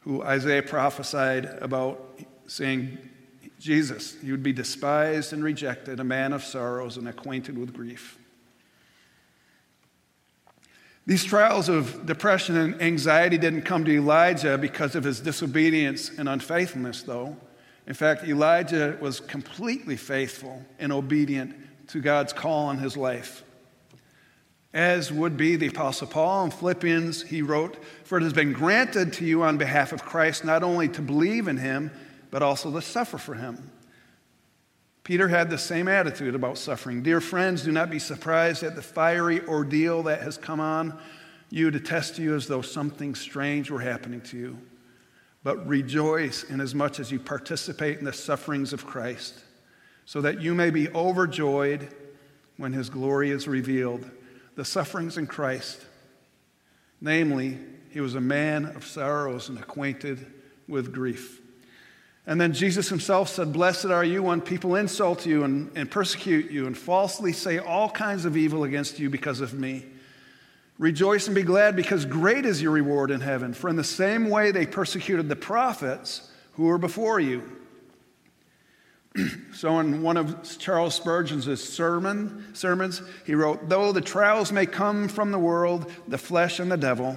who 0.00 0.22
Isaiah 0.22 0.62
prophesied 0.62 1.44
about, 1.60 2.20
saying, 2.46 2.98
Jesus, 3.58 4.16
he 4.22 4.30
would 4.30 4.42
be 4.42 4.52
despised 4.52 5.32
and 5.32 5.42
rejected, 5.42 6.00
a 6.00 6.04
man 6.04 6.32
of 6.32 6.44
sorrows 6.44 6.96
and 6.96 7.08
acquainted 7.08 7.58
with 7.58 7.74
grief. 7.74 8.18
These 11.06 11.24
trials 11.24 11.68
of 11.68 12.04
depression 12.04 12.56
and 12.56 12.82
anxiety 12.82 13.38
didn't 13.38 13.62
come 13.62 13.84
to 13.86 13.90
Elijah 13.90 14.58
because 14.58 14.94
of 14.94 15.04
his 15.04 15.20
disobedience 15.20 16.10
and 16.10 16.28
unfaithfulness, 16.28 17.02
though. 17.02 17.36
In 17.86 17.94
fact, 17.94 18.24
Elijah 18.24 18.98
was 19.00 19.18
completely 19.18 19.96
faithful 19.96 20.62
and 20.78 20.92
obedient 20.92 21.56
to 21.88 22.00
God's 22.00 22.34
call 22.34 22.66
on 22.66 22.76
his 22.76 22.94
life. 22.96 23.42
As 24.74 25.10
would 25.10 25.38
be 25.38 25.56
the 25.56 25.68
Apostle 25.68 26.08
Paul 26.08 26.44
in 26.44 26.50
Philippians, 26.50 27.22
he 27.22 27.40
wrote, 27.40 27.82
For 28.04 28.18
it 28.18 28.22
has 28.22 28.34
been 28.34 28.52
granted 28.52 29.14
to 29.14 29.24
you 29.24 29.42
on 29.42 29.56
behalf 29.56 29.92
of 29.92 30.04
Christ 30.04 30.44
not 30.44 30.62
only 30.62 30.88
to 30.88 31.00
believe 31.00 31.48
in 31.48 31.56
him, 31.56 31.90
but 32.30 32.42
also 32.42 32.70
to 32.72 32.82
suffer 32.82 33.18
for 33.18 33.34
him. 33.34 33.70
Peter 35.04 35.28
had 35.28 35.48
the 35.48 35.58
same 35.58 35.88
attitude 35.88 36.34
about 36.34 36.58
suffering. 36.58 37.02
Dear 37.02 37.20
friends, 37.20 37.62
do 37.62 37.72
not 37.72 37.88
be 37.88 37.98
surprised 37.98 38.62
at 38.62 38.76
the 38.76 38.82
fiery 38.82 39.40
ordeal 39.46 40.02
that 40.02 40.20
has 40.20 40.36
come 40.36 40.60
on 40.60 40.98
you 41.50 41.70
to 41.70 41.80
test 41.80 42.18
you 42.18 42.34
as 42.34 42.46
though 42.46 42.62
something 42.62 43.14
strange 43.14 43.70
were 43.70 43.80
happening 43.80 44.20
to 44.20 44.36
you. 44.36 44.58
But 45.42 45.66
rejoice 45.66 46.44
inasmuch 46.44 47.00
as 47.00 47.10
you 47.10 47.18
participate 47.18 47.98
in 47.98 48.04
the 48.04 48.12
sufferings 48.12 48.72
of 48.72 48.86
Christ, 48.86 49.34
so 50.04 50.20
that 50.20 50.42
you 50.42 50.54
may 50.54 50.70
be 50.70 50.88
overjoyed 50.90 51.88
when 52.56 52.72
his 52.72 52.90
glory 52.90 53.30
is 53.30 53.48
revealed. 53.48 54.10
The 54.56 54.64
sufferings 54.64 55.16
in 55.16 55.26
Christ, 55.26 55.86
namely, 57.00 57.58
he 57.90 58.00
was 58.00 58.14
a 58.14 58.20
man 58.20 58.66
of 58.66 58.86
sorrows 58.86 59.48
and 59.48 59.58
acquainted 59.58 60.26
with 60.66 60.92
grief. 60.92 61.40
And 62.28 62.38
then 62.38 62.52
Jesus 62.52 62.90
himself 62.90 63.30
said, 63.30 63.54
Blessed 63.54 63.86
are 63.86 64.04
you 64.04 64.22
when 64.22 64.42
people 64.42 64.74
insult 64.74 65.24
you 65.24 65.44
and, 65.44 65.72
and 65.74 65.90
persecute 65.90 66.50
you 66.50 66.66
and 66.66 66.76
falsely 66.76 67.32
say 67.32 67.56
all 67.56 67.88
kinds 67.88 68.26
of 68.26 68.36
evil 68.36 68.64
against 68.64 68.98
you 68.98 69.08
because 69.08 69.40
of 69.40 69.54
me. 69.54 69.86
Rejoice 70.76 71.26
and 71.26 71.34
be 71.34 71.42
glad 71.42 71.74
because 71.74 72.04
great 72.04 72.44
is 72.44 72.60
your 72.60 72.72
reward 72.72 73.10
in 73.10 73.22
heaven. 73.22 73.54
For 73.54 73.70
in 73.70 73.76
the 73.76 73.82
same 73.82 74.28
way 74.28 74.50
they 74.50 74.66
persecuted 74.66 75.30
the 75.30 75.36
prophets 75.36 76.30
who 76.52 76.64
were 76.64 76.76
before 76.76 77.18
you. 77.18 77.50
so, 79.54 79.80
in 79.80 80.02
one 80.02 80.18
of 80.18 80.58
Charles 80.58 80.94
Spurgeon's 80.94 81.46
sermon, 81.58 82.54
sermons, 82.54 83.00
he 83.24 83.34
wrote, 83.34 83.70
Though 83.70 83.90
the 83.90 84.02
trials 84.02 84.52
may 84.52 84.66
come 84.66 85.08
from 85.08 85.32
the 85.32 85.38
world, 85.38 85.90
the 86.06 86.18
flesh, 86.18 86.60
and 86.60 86.70
the 86.70 86.76
devil, 86.76 87.16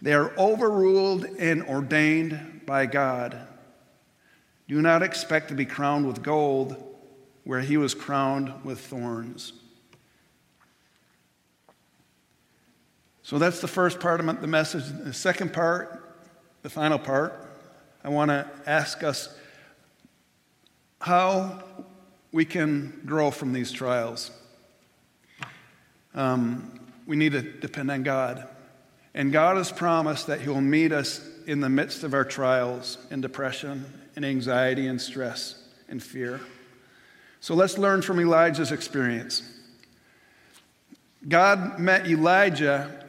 they 0.00 0.14
are 0.14 0.32
overruled 0.38 1.26
and 1.38 1.64
ordained 1.64 2.62
by 2.64 2.86
God. 2.86 3.47
Do 4.68 4.82
not 4.82 5.02
expect 5.02 5.48
to 5.48 5.54
be 5.54 5.64
crowned 5.64 6.06
with 6.06 6.22
gold 6.22 6.76
where 7.44 7.60
he 7.60 7.78
was 7.78 7.94
crowned 7.94 8.52
with 8.64 8.78
thorns. 8.78 9.54
So 13.22 13.38
that's 13.38 13.60
the 13.60 13.68
first 13.68 14.00
part 14.00 14.20
of 14.20 14.40
the 14.40 14.46
message. 14.46 14.84
The 14.86 15.14
second 15.14 15.54
part, 15.54 16.02
the 16.62 16.70
final 16.70 16.98
part, 16.98 17.46
I 18.04 18.10
want 18.10 18.30
to 18.30 18.46
ask 18.66 19.02
us 19.02 19.34
how 21.00 21.62
we 22.32 22.44
can 22.44 23.00
grow 23.06 23.30
from 23.30 23.54
these 23.54 23.72
trials. 23.72 24.30
Um, 26.14 26.80
we 27.06 27.16
need 27.16 27.32
to 27.32 27.40
depend 27.40 27.90
on 27.90 28.02
God. 28.02 28.46
And 29.14 29.32
God 29.32 29.56
has 29.56 29.72
promised 29.72 30.26
that 30.26 30.42
He 30.42 30.48
will 30.48 30.60
meet 30.60 30.92
us 30.92 31.26
in 31.46 31.60
the 31.60 31.68
midst 31.70 32.04
of 32.04 32.12
our 32.12 32.24
trials 32.24 32.98
and 33.10 33.22
depression 33.22 33.86
and 34.18 34.26
anxiety 34.26 34.88
and 34.88 35.00
stress 35.00 35.62
and 35.88 36.02
fear. 36.02 36.40
So 37.38 37.54
let's 37.54 37.78
learn 37.78 38.02
from 38.02 38.18
Elijah's 38.18 38.72
experience. 38.72 39.48
God 41.28 41.78
met 41.78 42.04
Elijah 42.08 43.06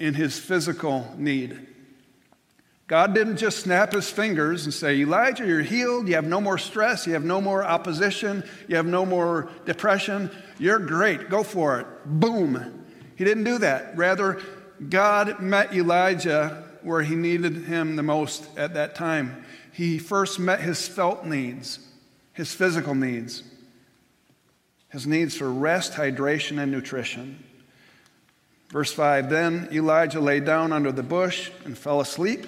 in 0.00 0.12
his 0.12 0.36
physical 0.36 1.08
need. 1.16 1.64
God 2.88 3.14
didn't 3.14 3.36
just 3.36 3.60
snap 3.60 3.92
his 3.92 4.10
fingers 4.10 4.64
and 4.64 4.74
say, 4.74 4.96
Elijah, 4.96 5.46
you're 5.46 5.62
healed. 5.62 6.08
You 6.08 6.16
have 6.16 6.26
no 6.26 6.40
more 6.40 6.58
stress. 6.58 7.06
You 7.06 7.12
have 7.12 7.24
no 7.24 7.40
more 7.40 7.64
opposition. 7.64 8.42
You 8.66 8.74
have 8.74 8.86
no 8.86 9.06
more 9.06 9.48
depression. 9.66 10.32
You're 10.58 10.80
great. 10.80 11.30
Go 11.30 11.44
for 11.44 11.78
it. 11.78 11.86
Boom. 12.06 12.84
He 13.14 13.22
didn't 13.22 13.44
do 13.44 13.58
that. 13.58 13.96
Rather, 13.96 14.42
God 14.88 15.38
met 15.38 15.72
Elijah 15.72 16.64
where 16.82 17.02
he 17.02 17.14
needed 17.14 17.54
him 17.54 17.94
the 17.94 18.02
most 18.02 18.48
at 18.58 18.74
that 18.74 18.96
time 18.96 19.43
he 19.74 19.98
first 19.98 20.38
met 20.38 20.60
his 20.60 20.86
felt 20.86 21.26
needs, 21.26 21.80
his 22.32 22.54
physical 22.54 22.94
needs, 22.94 23.42
his 24.88 25.04
needs 25.04 25.36
for 25.36 25.50
rest, 25.50 25.94
hydration, 25.94 26.62
and 26.62 26.70
nutrition. 26.70 27.42
Verse 28.68 28.92
5 28.92 29.28
Then 29.28 29.68
Elijah 29.72 30.20
lay 30.20 30.38
down 30.38 30.72
under 30.72 30.92
the 30.92 31.02
bush 31.02 31.50
and 31.64 31.76
fell 31.76 32.00
asleep. 32.00 32.46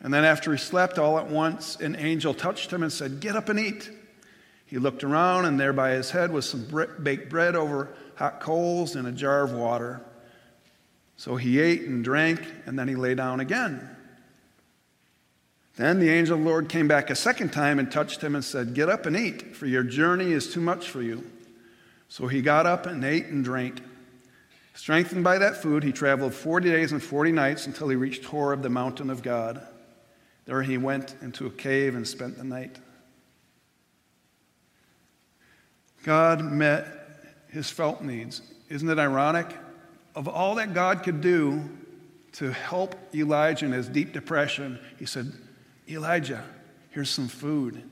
And 0.00 0.12
then, 0.12 0.24
after 0.24 0.50
he 0.50 0.58
slept 0.58 0.98
all 0.98 1.18
at 1.18 1.28
once, 1.28 1.76
an 1.76 1.94
angel 1.94 2.34
touched 2.34 2.72
him 2.72 2.82
and 2.82 2.92
said, 2.92 3.20
Get 3.20 3.36
up 3.36 3.48
and 3.48 3.60
eat. 3.60 3.90
He 4.66 4.78
looked 4.78 5.04
around, 5.04 5.44
and 5.44 5.58
there 5.58 5.72
by 5.72 5.90
his 5.90 6.10
head 6.10 6.32
was 6.32 6.48
some 6.48 6.66
baked 7.00 7.30
bread 7.30 7.54
over 7.54 7.90
hot 8.16 8.40
coals 8.40 8.96
and 8.96 9.06
a 9.06 9.12
jar 9.12 9.44
of 9.44 9.52
water. 9.52 10.00
So 11.16 11.36
he 11.36 11.60
ate 11.60 11.82
and 11.82 12.02
drank, 12.02 12.40
and 12.66 12.76
then 12.76 12.88
he 12.88 12.96
lay 12.96 13.14
down 13.14 13.38
again. 13.38 13.94
Then 15.78 16.00
the 16.00 16.10
angel 16.10 16.36
of 16.36 16.42
the 16.42 16.50
Lord 16.50 16.68
came 16.68 16.88
back 16.88 17.08
a 17.08 17.14
second 17.14 17.52
time 17.52 17.78
and 17.78 17.90
touched 17.90 18.20
him 18.20 18.34
and 18.34 18.44
said, 18.44 18.74
Get 18.74 18.88
up 18.88 19.06
and 19.06 19.16
eat, 19.16 19.54
for 19.54 19.66
your 19.66 19.84
journey 19.84 20.32
is 20.32 20.52
too 20.52 20.60
much 20.60 20.90
for 20.90 21.00
you. 21.00 21.24
So 22.08 22.26
he 22.26 22.42
got 22.42 22.66
up 22.66 22.86
and 22.86 23.04
ate 23.04 23.26
and 23.26 23.44
drank. 23.44 23.80
Strengthened 24.74 25.22
by 25.22 25.38
that 25.38 25.56
food, 25.56 25.84
he 25.84 25.92
traveled 25.92 26.34
40 26.34 26.68
days 26.68 26.90
and 26.90 27.00
40 27.00 27.30
nights 27.30 27.66
until 27.66 27.88
he 27.88 27.94
reached 27.94 28.24
Horeb, 28.24 28.62
the 28.62 28.68
mountain 28.68 29.08
of 29.08 29.22
God. 29.22 29.64
There 30.46 30.62
he 30.62 30.78
went 30.78 31.14
into 31.22 31.46
a 31.46 31.50
cave 31.50 31.94
and 31.94 32.06
spent 32.06 32.38
the 32.38 32.44
night. 32.44 32.76
God 36.02 36.42
met 36.42 36.88
his 37.50 37.70
felt 37.70 38.02
needs. 38.02 38.42
Isn't 38.68 38.88
it 38.88 38.98
ironic? 38.98 39.56
Of 40.16 40.26
all 40.26 40.56
that 40.56 40.74
God 40.74 41.04
could 41.04 41.20
do 41.20 41.62
to 42.32 42.50
help 42.50 42.96
Elijah 43.14 43.66
in 43.66 43.70
his 43.70 43.88
deep 43.88 44.12
depression, 44.12 44.80
he 44.98 45.06
said, 45.06 45.32
Elijah, 45.88 46.44
here's 46.90 47.10
some 47.10 47.28
food. 47.28 47.82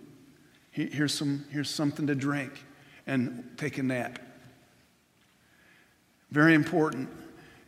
Here's, 0.71 1.15
some, 1.15 1.47
here's 1.50 1.71
something 1.71 2.07
to 2.07 2.15
drink 2.15 2.53
and 3.07 3.50
take 3.57 3.79
a 3.79 3.83
nap. 3.83 4.19
Very 6.31 6.55
important. 6.55 7.09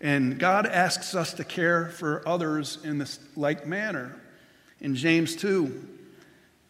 And 0.00 0.38
God 0.38 0.66
asks 0.66 1.14
us 1.14 1.32
to 1.35 1.44
care 1.44 1.88
for 1.88 2.26
others 2.28 2.78
in 2.85 2.99
this 2.99 3.18
like 3.35 3.66
manner. 3.66 4.20
In 4.80 4.94
James 4.94 5.35
2, 5.37 5.88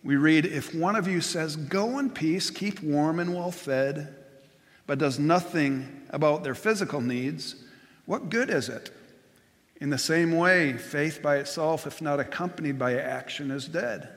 we 0.05 0.17
read 0.17 0.47
If 0.47 0.75
one 0.75 0.95
of 0.95 1.09
you 1.09 1.21
says, 1.21 1.57
Go 1.57 1.99
in 1.99 2.11
peace, 2.11 2.51
keep 2.51 2.81
warm 2.83 3.19
and 3.19 3.35
well 3.35 3.51
fed, 3.51 4.15
but 4.87 4.99
does 4.99 5.19
nothing 5.19 6.03
about 6.11 6.45
their 6.45 6.55
physical 6.55 7.01
needs, 7.01 7.57
what 8.07 8.31
good 8.31 8.49
is 8.49 8.69
it? 8.69 8.91
In 9.81 9.91
the 9.91 9.99
same 9.99 10.37
way, 10.37 10.73
faith 10.73 11.23
by 11.23 11.37
itself, 11.37 11.87
if 11.87 12.03
not 12.03 12.19
accompanied 12.19 12.79
by 12.79 12.99
action, 12.99 13.51
is 13.51 13.67
dead. 13.67 14.09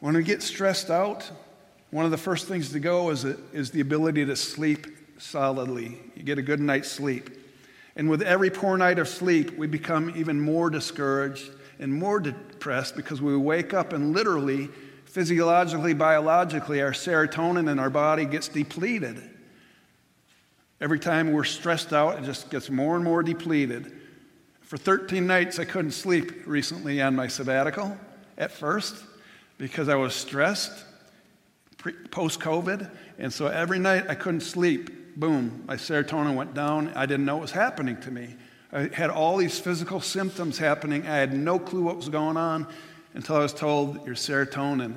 When 0.00 0.14
we 0.14 0.22
get 0.22 0.42
stressed 0.42 0.90
out, 0.90 1.30
one 1.90 2.04
of 2.04 2.10
the 2.10 2.18
first 2.18 2.46
things 2.46 2.70
to 2.72 2.80
go 2.80 3.10
is, 3.10 3.24
is 3.24 3.70
the 3.70 3.80
ability 3.80 4.26
to 4.26 4.36
sleep 4.36 4.86
solidly. 5.18 5.98
You 6.14 6.22
get 6.22 6.38
a 6.38 6.42
good 6.42 6.60
night's 6.60 6.90
sleep. 6.90 7.30
And 7.96 8.10
with 8.10 8.22
every 8.22 8.50
poor 8.50 8.76
night 8.76 8.98
of 8.98 9.08
sleep, 9.08 9.56
we 9.56 9.66
become 9.66 10.12
even 10.14 10.40
more 10.40 10.70
discouraged 10.70 11.50
and 11.78 11.92
more 11.92 12.20
depressed 12.20 12.94
because 12.94 13.22
we 13.22 13.36
wake 13.36 13.72
up 13.72 13.92
and 13.92 14.12
literally, 14.12 14.68
physiologically, 15.06 15.94
biologically, 15.94 16.82
our 16.82 16.92
serotonin 16.92 17.70
in 17.70 17.78
our 17.78 17.90
body 17.90 18.26
gets 18.26 18.48
depleted. 18.48 19.30
Every 20.80 20.98
time 20.98 21.32
we're 21.32 21.44
stressed 21.44 21.92
out, 21.92 22.18
it 22.18 22.24
just 22.24 22.50
gets 22.50 22.70
more 22.70 22.94
and 22.94 23.04
more 23.04 23.22
depleted. 23.22 23.92
For 24.60 24.76
13 24.76 25.26
nights, 25.26 25.58
I 25.58 25.64
couldn't 25.64 25.92
sleep 25.92 26.46
recently 26.46 27.00
on 27.02 27.16
my 27.16 27.26
sabbatical 27.26 27.96
at 28.36 28.52
first 28.52 29.02
because 29.58 29.88
I 29.88 29.96
was 29.96 30.14
stressed 30.14 30.84
post 32.10 32.40
COVID. 32.40 32.90
And 33.18 33.32
so 33.32 33.46
every 33.46 33.78
night 33.78 34.06
I 34.08 34.14
couldn't 34.14 34.40
sleep. 34.40 35.16
Boom, 35.16 35.64
my 35.66 35.76
serotonin 35.76 36.34
went 36.34 36.54
down. 36.54 36.92
I 36.94 37.06
didn't 37.06 37.24
know 37.24 37.36
what 37.36 37.42
was 37.42 37.50
happening 37.50 38.00
to 38.02 38.10
me. 38.10 38.36
I 38.72 38.88
had 38.92 39.10
all 39.10 39.36
these 39.36 39.58
physical 39.58 40.00
symptoms 40.00 40.58
happening. 40.58 41.06
I 41.06 41.16
had 41.16 41.32
no 41.32 41.58
clue 41.58 41.82
what 41.82 41.96
was 41.96 42.08
going 42.08 42.36
on 42.36 42.66
until 43.14 43.36
I 43.36 43.40
was 43.40 43.54
told 43.54 44.06
your 44.06 44.14
serotonin 44.14 44.94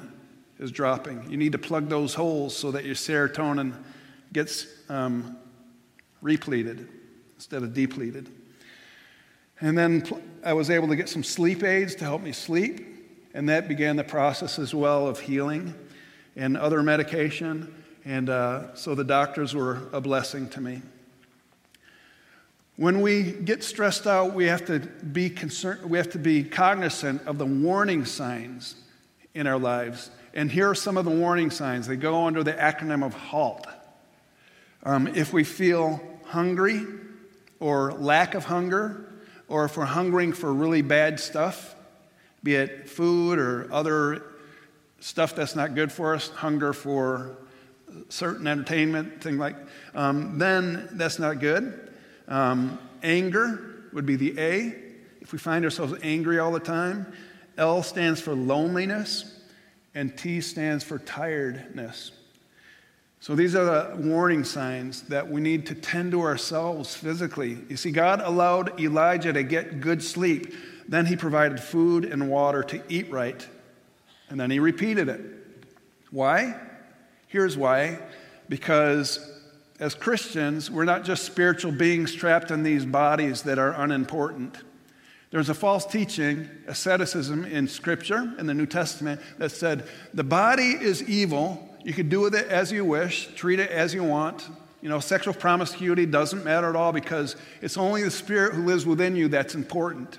is 0.60 0.72
dropping. 0.72 1.30
You 1.32 1.38
need 1.38 1.54
to 1.54 1.58
plug 1.58 1.90
those 1.90 2.14
holes 2.14 2.56
so 2.56 2.72
that 2.72 2.86
your 2.86 2.96
serotonin 2.96 3.74
gets 4.34 4.68
um, 4.90 5.38
repleted. 6.22 6.88
instead 7.36 7.64
of 7.64 7.74
depleted. 7.74 8.30
And 9.62 9.76
then 9.76 10.04
I 10.44 10.54
was 10.54 10.70
able 10.70 10.88
to 10.90 10.96
get 10.96 11.10
some 11.10 11.24
sleep 11.24 11.64
aids 11.64 11.96
to 11.96 12.04
help 12.04 12.22
me 12.22 12.32
sleep. 12.32 12.86
And 13.34 13.50
that 13.50 13.68
began 13.68 13.96
the 13.96 14.04
process 14.04 14.60
as 14.60 14.76
well 14.76 15.08
of 15.08 15.20
healing 15.20 15.74
and 16.36 16.56
other 16.56 16.84
medication. 16.84 17.74
And 18.06 18.30
uh, 18.30 18.76
so 18.76 18.94
the 18.94 19.04
doctors 19.04 19.56
were 19.56 19.90
a 19.92 20.00
blessing 20.00 20.50
to 20.50 20.62
me. 20.62 20.82
When 22.76 23.02
we 23.02 23.32
get 23.32 23.64
stressed 23.64 24.06
out, 24.06 24.34
we 24.34 24.46
have 24.46 24.66
to 24.66 24.80
be 24.80 25.30
concerned, 25.30 25.90
we 25.90 25.98
have 25.98 26.12
to 26.12 26.20
be 26.20 26.44
cognizant 26.44 27.22
of 27.28 27.38
the 27.38 27.46
warning 27.46 28.06
signs 28.06 28.76
in 29.34 29.48
our 29.48 29.60
lives. 29.60 30.12
And 30.34 30.52
here 30.52 30.70
are 30.70 30.76
some 30.76 30.98
of 30.98 31.06
the 31.06 31.12
warning 31.12 31.50
signs. 31.52 31.88
They 31.88 31.96
go 31.96 32.26
under 32.26 32.44
the 32.44 32.54
acronym 32.54 33.04
of 33.04 33.14
HALT. 33.14 33.68
Um, 34.84 35.08
if 35.08 35.32
we 35.32 35.44
feel 35.44 36.02
hungry 36.26 36.86
or 37.60 37.94
lack 37.94 38.34
of 38.34 38.46
hunger, 38.46 39.06
or 39.48 39.66
if 39.66 39.78
we're 39.78 39.86
hungering 39.86 40.34
for 40.34 40.52
really 40.52 40.82
bad 40.82 41.20
stuff, 41.20 41.76
be 42.44 42.56
it 42.56 42.90
food 42.90 43.38
or 43.38 43.72
other 43.72 44.24
stuff 45.00 45.36
that's 45.36 45.56
not 45.56 45.76
good 45.76 45.92
for 45.92 46.16
us, 46.16 46.30
hunger 46.30 46.74
for 46.74 47.38
certain 48.10 48.48
entertainment, 48.48 49.22
thing 49.22 49.38
like, 49.38 49.56
um, 49.94 50.40
then 50.40 50.88
that's 50.94 51.20
not 51.20 51.40
good. 51.40 51.92
Um, 52.28 52.80
anger 53.04 53.86
would 53.94 54.06
be 54.06 54.16
the 54.16 54.40
A. 54.40 54.76
If 55.20 55.34
we 55.34 55.38
find 55.38 55.66
ourselves 55.66 55.94
angry 56.02 56.40
all 56.40 56.52
the 56.52 56.60
time, 56.60 57.12
L 57.58 57.84
stands 57.84 58.22
for 58.22 58.34
loneliness, 58.34 59.40
and 59.94 60.18
T 60.18 60.42
stands 60.42 60.84
for 60.84 60.98
tiredness. 60.98 62.12
So 63.22 63.36
these 63.36 63.56
are 63.56 63.64
the 63.66 63.96
warning 63.98 64.44
signs 64.44 65.04
that 65.04 65.30
we 65.30 65.42
need 65.42 65.68
to 65.68 65.76
tend 65.76 66.12
to 66.14 66.22
ourselves 66.22 66.96
physically. 66.96 67.60
You 67.70 67.78
see, 67.78 67.92
God 67.92 68.20
allowed 68.20 68.80
Elijah 68.82 69.32
to 69.32 69.44
get 69.44 69.80
good 69.80 70.04
sleep. 70.04 70.56
Then 70.88 71.06
he 71.06 71.16
provided 71.16 71.60
food 71.60 72.04
and 72.04 72.32
water 72.32 72.64
to 72.64 72.82
eat 72.90 73.12
right. 73.12 73.48
And 74.30 74.40
then 74.40 74.50
he 74.50 74.58
repeated 74.58 75.08
it. 75.08 75.22
Why? 76.10 76.60
Here's 77.28 77.56
why. 77.56 78.00
Because 78.50 79.20
as 79.80 79.94
Christians, 79.94 80.72
we're 80.72 80.84
not 80.84 81.04
just 81.04 81.24
spiritual 81.24 81.72
beings 81.72 82.16
trapped 82.16 82.50
in 82.50 82.64
these 82.64 82.88
bodies 82.88 83.44
that 83.44 83.60
are 83.60 83.80
unimportant. 83.80 84.58
There's 85.30 85.50
a 85.50 85.54
false 85.54 85.86
teaching, 85.86 86.50
asceticism 86.66 87.46
in 87.46 87.68
Scripture, 87.68 88.34
in 88.40 88.48
the 88.48 88.56
New 88.56 88.66
Testament, 88.66 89.22
that 89.38 89.52
said 89.52 89.88
the 90.12 90.24
body 90.24 90.72
is 90.72 91.08
evil 91.08 91.68
you 91.84 91.94
can 91.94 92.10
do 92.10 92.22
with 92.22 92.36
it 92.36 92.48
as 92.48 92.72
you 92.72 92.86
wish, 92.86 93.28
treat 93.36 93.60
it 93.60 93.70
as 93.72 93.94
you 93.94 94.04
want. 94.04 94.48
You 94.82 94.90
know, 94.90 95.00
sexual 95.00 95.34
promiscuity 95.34 96.06
doesn't 96.06 96.44
matter 96.44 96.70
at 96.70 96.76
all 96.76 96.92
because 96.92 97.36
it's 97.62 97.78
only 97.78 98.04
the 98.04 98.12
spirit 98.12 98.54
who 98.54 98.66
lives 98.66 98.86
within 98.86 99.16
you 99.16 99.28
that's 99.28 99.56
important. 99.56 100.18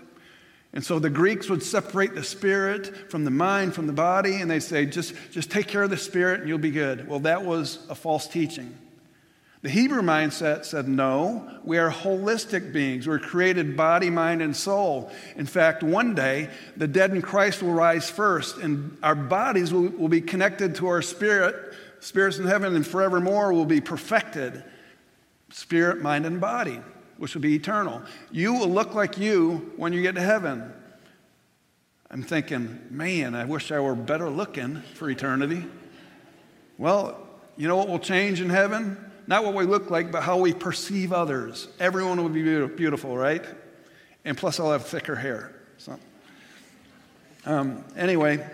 And 0.72 0.84
so 0.84 0.98
the 0.98 1.10
Greeks 1.10 1.50
would 1.50 1.62
separate 1.62 2.14
the 2.14 2.24
spirit 2.24 3.10
from 3.10 3.24
the 3.24 3.30
mind, 3.30 3.74
from 3.74 3.86
the 3.86 3.92
body, 3.92 4.36
and 4.40 4.50
they'd 4.50 4.60
say, 4.60 4.86
just, 4.86 5.14
just 5.30 5.50
take 5.50 5.68
care 5.68 5.82
of 5.82 5.90
the 5.90 5.96
spirit 5.96 6.40
and 6.40 6.48
you'll 6.48 6.58
be 6.58 6.70
good. 6.70 7.06
Well, 7.06 7.20
that 7.20 7.44
was 7.44 7.84
a 7.90 7.94
false 7.94 8.26
teaching. 8.26 8.74
The 9.62 9.70
Hebrew 9.70 10.02
mindset 10.02 10.64
said, 10.64 10.88
no, 10.88 11.48
we 11.62 11.78
are 11.78 11.88
holistic 11.88 12.72
beings. 12.72 13.06
We're 13.06 13.20
created 13.20 13.76
body, 13.76 14.10
mind, 14.10 14.42
and 14.42 14.56
soul. 14.56 15.12
In 15.36 15.46
fact, 15.46 15.84
one 15.84 16.16
day, 16.16 16.50
the 16.76 16.88
dead 16.88 17.12
in 17.12 17.22
Christ 17.22 17.62
will 17.62 17.72
rise 17.72 18.10
first, 18.10 18.56
and 18.56 18.98
our 19.04 19.14
bodies 19.14 19.72
will, 19.72 19.88
will 19.90 20.08
be 20.08 20.20
connected 20.20 20.74
to 20.76 20.88
our 20.88 21.00
spirit. 21.00 21.74
Spirits 22.00 22.38
in 22.38 22.46
heaven 22.46 22.74
and 22.74 22.84
forevermore 22.84 23.52
will 23.52 23.64
be 23.64 23.80
perfected 23.80 24.64
spirit, 25.50 26.00
mind, 26.00 26.26
and 26.26 26.40
body, 26.40 26.80
which 27.18 27.34
will 27.34 27.42
be 27.42 27.54
eternal. 27.54 28.02
You 28.32 28.54
will 28.54 28.68
look 28.68 28.94
like 28.94 29.18
you 29.18 29.72
when 29.76 29.92
you 29.92 30.02
get 30.02 30.16
to 30.16 30.20
heaven. 30.22 30.72
I'm 32.10 32.22
thinking, 32.22 32.80
man, 32.90 33.34
I 33.36 33.44
wish 33.44 33.70
I 33.70 33.78
were 33.78 33.94
better 33.94 34.28
looking 34.28 34.82
for 34.94 35.08
eternity. 35.08 35.66
Well, 36.78 37.16
you 37.56 37.68
know 37.68 37.76
what 37.76 37.88
will 37.88 38.00
change 38.00 38.40
in 38.40 38.50
heaven? 38.50 39.11
Not 39.26 39.44
what 39.44 39.54
we 39.54 39.64
look 39.64 39.90
like, 39.90 40.10
but 40.10 40.22
how 40.22 40.38
we 40.38 40.52
perceive 40.52 41.12
others. 41.12 41.68
Everyone 41.78 42.22
will 42.22 42.28
be 42.28 42.42
beautiful, 42.68 43.16
right? 43.16 43.44
And 44.24 44.36
plus, 44.36 44.60
I'll 44.60 44.72
have 44.72 44.86
thicker 44.86 45.14
hair. 45.14 45.54
So, 45.78 45.98
um, 47.46 47.84
anyway, 47.96 48.44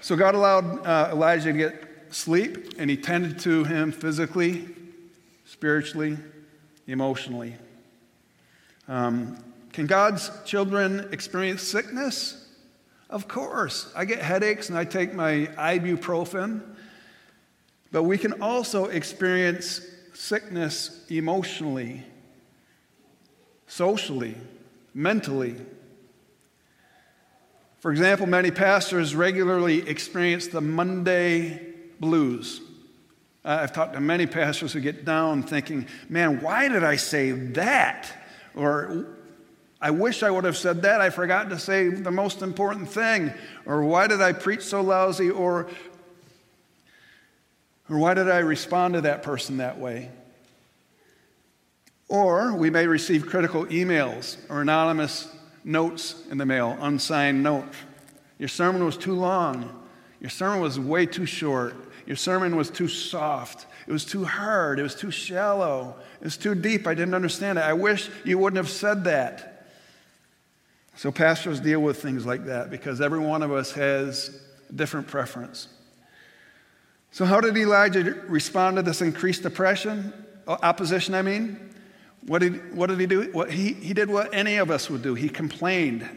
so 0.00 0.16
God 0.16 0.34
allowed 0.34 0.86
uh, 0.86 1.10
Elijah 1.12 1.52
to 1.52 1.58
get 1.58 1.84
sleep, 2.10 2.74
and 2.78 2.88
he 2.88 2.96
tended 2.96 3.38
to 3.40 3.64
him 3.64 3.92
physically, 3.92 4.68
spiritually, 5.44 6.16
emotionally. 6.86 7.54
Um, 8.88 9.36
can 9.72 9.86
God's 9.86 10.30
children 10.44 11.08
experience 11.12 11.62
sickness? 11.62 12.46
Of 13.10 13.28
course. 13.28 13.90
I 13.94 14.04
get 14.04 14.20
headaches 14.20 14.68
and 14.68 14.78
I 14.78 14.84
take 14.84 15.14
my 15.14 15.48
ibuprofen. 15.56 16.62
But 17.90 18.02
we 18.02 18.18
can 18.18 18.42
also 18.42 18.86
experience 18.86 19.80
sickness 20.12 21.04
emotionally, 21.08 22.04
socially, 23.66 24.36
mentally. 24.92 25.56
For 27.78 27.90
example, 27.90 28.26
many 28.26 28.50
pastors 28.50 29.14
regularly 29.14 29.88
experience 29.88 30.48
the 30.48 30.60
Monday 30.60 31.60
blues. 32.00 32.60
I've 33.44 33.72
talked 33.72 33.94
to 33.94 34.00
many 34.00 34.26
pastors 34.26 34.72
who 34.72 34.80
get 34.80 35.04
down 35.04 35.42
thinking, 35.42 35.86
man, 36.08 36.40
why 36.42 36.68
did 36.68 36.84
I 36.84 36.96
say 36.96 37.30
that? 37.30 38.12
Or 38.54 39.06
I 39.80 39.90
wish 39.90 40.22
I 40.22 40.30
would 40.30 40.44
have 40.44 40.56
said 40.56 40.82
that. 40.82 41.00
I 41.00 41.08
forgot 41.08 41.48
to 41.50 41.58
say 41.58 41.88
the 41.88 42.10
most 42.10 42.42
important 42.42 42.88
thing. 42.88 43.32
Or 43.64 43.84
why 43.84 44.08
did 44.08 44.20
I 44.20 44.32
preach 44.32 44.62
so 44.62 44.82
lousy? 44.82 45.30
Or 45.30 45.68
or 47.88 47.98
why 47.98 48.14
did 48.14 48.28
I 48.28 48.38
respond 48.38 48.94
to 48.94 49.00
that 49.02 49.22
person 49.22 49.58
that 49.58 49.78
way? 49.78 50.10
Or 52.08 52.54
we 52.54 52.70
may 52.70 52.86
receive 52.86 53.26
critical 53.26 53.66
emails 53.66 54.38
or 54.48 54.62
anonymous 54.62 55.34
notes 55.64 56.22
in 56.30 56.38
the 56.38 56.46
mail, 56.46 56.76
unsigned 56.80 57.42
note. 57.42 57.68
Your 58.38 58.48
sermon 58.48 58.84
was 58.84 58.96
too 58.96 59.14
long. 59.14 59.86
Your 60.20 60.30
sermon 60.30 60.60
was 60.60 60.78
way 60.78 61.06
too 61.06 61.26
short. 61.26 61.74
Your 62.06 62.16
sermon 62.16 62.56
was 62.56 62.70
too 62.70 62.88
soft. 62.88 63.66
It 63.86 63.92
was 63.92 64.04
too 64.04 64.24
hard. 64.24 64.78
It 64.78 64.82
was 64.82 64.94
too 64.94 65.10
shallow. 65.10 65.94
It 66.20 66.24
was 66.24 66.36
too 66.36 66.54
deep. 66.54 66.86
I 66.86 66.94
didn't 66.94 67.14
understand 67.14 67.58
it. 67.58 67.62
I 67.62 67.74
wish 67.74 68.08
you 68.24 68.38
wouldn't 68.38 68.56
have 68.56 68.70
said 68.70 69.04
that. 69.04 69.66
So, 70.96 71.12
pastors 71.12 71.60
deal 71.60 71.80
with 71.80 72.02
things 72.02 72.26
like 72.26 72.46
that 72.46 72.70
because 72.70 73.00
every 73.00 73.20
one 73.20 73.42
of 73.42 73.52
us 73.52 73.72
has 73.72 74.40
a 74.68 74.72
different 74.72 75.06
preference. 75.06 75.68
So, 77.10 77.24
how 77.24 77.40
did 77.40 77.56
Elijah 77.56 78.02
respond 78.28 78.76
to 78.76 78.82
this 78.82 79.00
increased 79.00 79.44
oppression, 79.44 80.12
oh, 80.46 80.58
opposition? 80.62 81.14
I 81.14 81.22
mean, 81.22 81.58
what 82.26 82.40
did, 82.40 82.74
what 82.74 82.88
did 82.88 83.00
he 83.00 83.06
do? 83.06 83.30
What, 83.32 83.50
he, 83.50 83.72
he 83.72 83.94
did 83.94 84.10
what 84.10 84.34
any 84.34 84.56
of 84.56 84.70
us 84.70 84.90
would 84.90 85.02
do. 85.02 85.14
He 85.14 85.28
complained. 85.28 86.08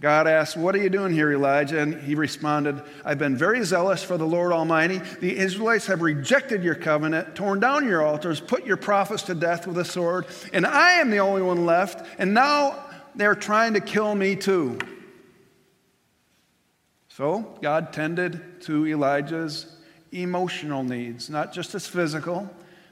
God 0.00 0.28
asked, 0.28 0.56
What 0.56 0.76
are 0.76 0.78
you 0.78 0.88
doing 0.88 1.12
here, 1.12 1.32
Elijah? 1.32 1.80
And 1.80 2.00
he 2.02 2.14
responded, 2.14 2.80
I've 3.04 3.18
been 3.18 3.36
very 3.36 3.64
zealous 3.64 4.02
for 4.02 4.16
the 4.16 4.26
Lord 4.26 4.52
Almighty. 4.52 4.98
The 5.20 5.36
Israelites 5.36 5.86
have 5.86 6.02
rejected 6.02 6.62
your 6.62 6.76
covenant, 6.76 7.34
torn 7.34 7.58
down 7.58 7.84
your 7.84 8.06
altars, 8.06 8.38
put 8.38 8.64
your 8.64 8.76
prophets 8.76 9.24
to 9.24 9.34
death 9.34 9.66
with 9.66 9.76
a 9.78 9.84
sword, 9.84 10.26
and 10.52 10.64
I 10.64 11.00
am 11.00 11.10
the 11.10 11.18
only 11.18 11.42
one 11.42 11.66
left, 11.66 12.06
and 12.18 12.32
now 12.32 12.78
they're 13.16 13.34
trying 13.34 13.74
to 13.74 13.80
kill 13.80 14.14
me 14.14 14.36
too. 14.36 14.78
So 17.18 17.52
God 17.60 17.92
tended 17.92 18.60
to 18.60 18.86
Elijah's 18.86 19.66
emotional 20.12 20.84
needs, 20.84 21.28
not 21.28 21.52
just 21.52 21.72
his 21.72 21.84
physical, 21.84 22.48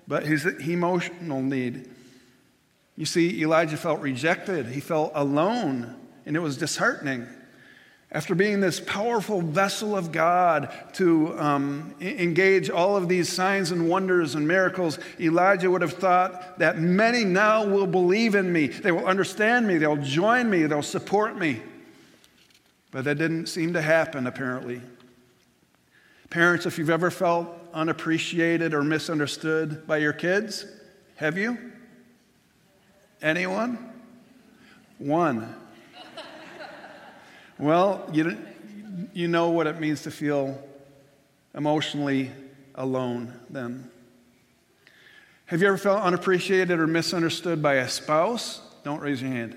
but 0.09 0.25
his 0.27 0.45
emotional 0.45 1.41
need. 1.41 1.89
You 2.97 3.07
see, 3.07 3.41
Elijah 3.41 3.77
felt 3.77 4.01
rejected, 4.01 4.67
he 4.67 4.81
felt 4.81 5.13
alone, 5.15 5.95
and 6.27 6.35
it 6.35 6.41
was 6.41 6.57
disheartening. 6.57 7.25
After 8.11 8.35
being 8.35 8.59
this 8.59 8.81
powerful 8.81 9.43
vessel 9.43 9.97
of 9.97 10.11
God 10.11 10.75
to 10.95 11.39
um, 11.39 11.95
engage 12.01 12.69
all 12.69 12.97
of 12.97 13.09
these 13.09 13.33
signs 13.33 13.71
and 13.71 13.89
wonders 13.89 14.35
and 14.35 14.49
miracles, 14.49 14.99
Elijah 15.21 15.71
would 15.71 15.83
have 15.83 15.93
thought 15.93 16.59
that 16.59 16.81
many 16.81 17.25
now 17.25 17.65
will 17.65 17.87
believe 17.87 18.35
in 18.35 18.53
me. 18.53 18.67
They 18.67 18.91
will 18.91 19.07
understand 19.07 19.69
me. 19.69 19.79
They'll 19.79 19.97
join 19.99 20.51
me. 20.51 20.65
They'll 20.65 20.83
support 20.83 21.39
me. 21.39 21.63
But 22.91 23.05
that 23.05 23.19
didn't 23.19 23.47
seem 23.47 23.73
to 23.75 23.83
happen, 23.83 24.27
apparently. 24.27 24.81
Parents, 26.31 26.67
if 26.67 26.79
you've 26.79 26.91
ever 26.91 27.11
felt 27.11 27.49
unappreciated 27.73 28.75
or 28.75 28.83
misunderstood 28.83 29.87
by 29.87 29.99
your 29.99 30.13
kids, 30.13 30.67
have 31.17 31.39
you? 31.39 31.59
Anyone? 33.23 33.93
One. 34.99 35.55
well, 37.59 38.09
you, 38.13 38.37
you 39.13 39.29
know 39.29 39.51
what 39.51 39.67
it 39.67 39.81
means 39.81 40.03
to 40.03 40.11
feel 40.11 40.63
emotionally 41.55 42.31
alone 42.75 43.33
then. 43.49 43.91
Have 45.47 45.63
you 45.63 45.69
ever 45.69 45.79
felt 45.79 46.03
unappreciated 46.03 46.79
or 46.79 46.87
misunderstood 46.87 47.63
by 47.63 47.75
a 47.75 47.89
spouse? 47.89 48.61
Don't 48.83 49.01
raise 49.01 49.23
your 49.23 49.31
hand. 49.31 49.57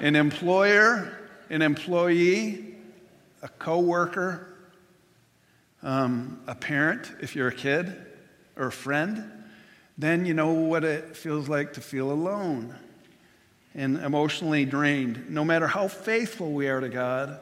An 0.00 0.16
employer, 0.16 1.16
an 1.52 1.60
employee, 1.60 2.74
a 3.42 3.48
coworker, 3.48 4.48
um, 5.82 6.40
a 6.46 6.54
parent, 6.54 7.12
if 7.20 7.36
you're 7.36 7.48
a 7.48 7.54
kid, 7.54 7.94
or 8.56 8.68
a 8.68 8.72
friend, 8.72 9.30
then 9.98 10.24
you 10.24 10.32
know 10.32 10.52
what 10.52 10.82
it 10.82 11.14
feels 11.14 11.50
like 11.50 11.74
to 11.74 11.82
feel 11.82 12.10
alone 12.10 12.74
and 13.74 13.98
emotionally 13.98 14.64
drained. 14.64 15.28
No 15.28 15.44
matter 15.44 15.66
how 15.66 15.88
faithful 15.88 16.52
we 16.52 16.68
are 16.68 16.80
to 16.80 16.88
God, 16.88 17.38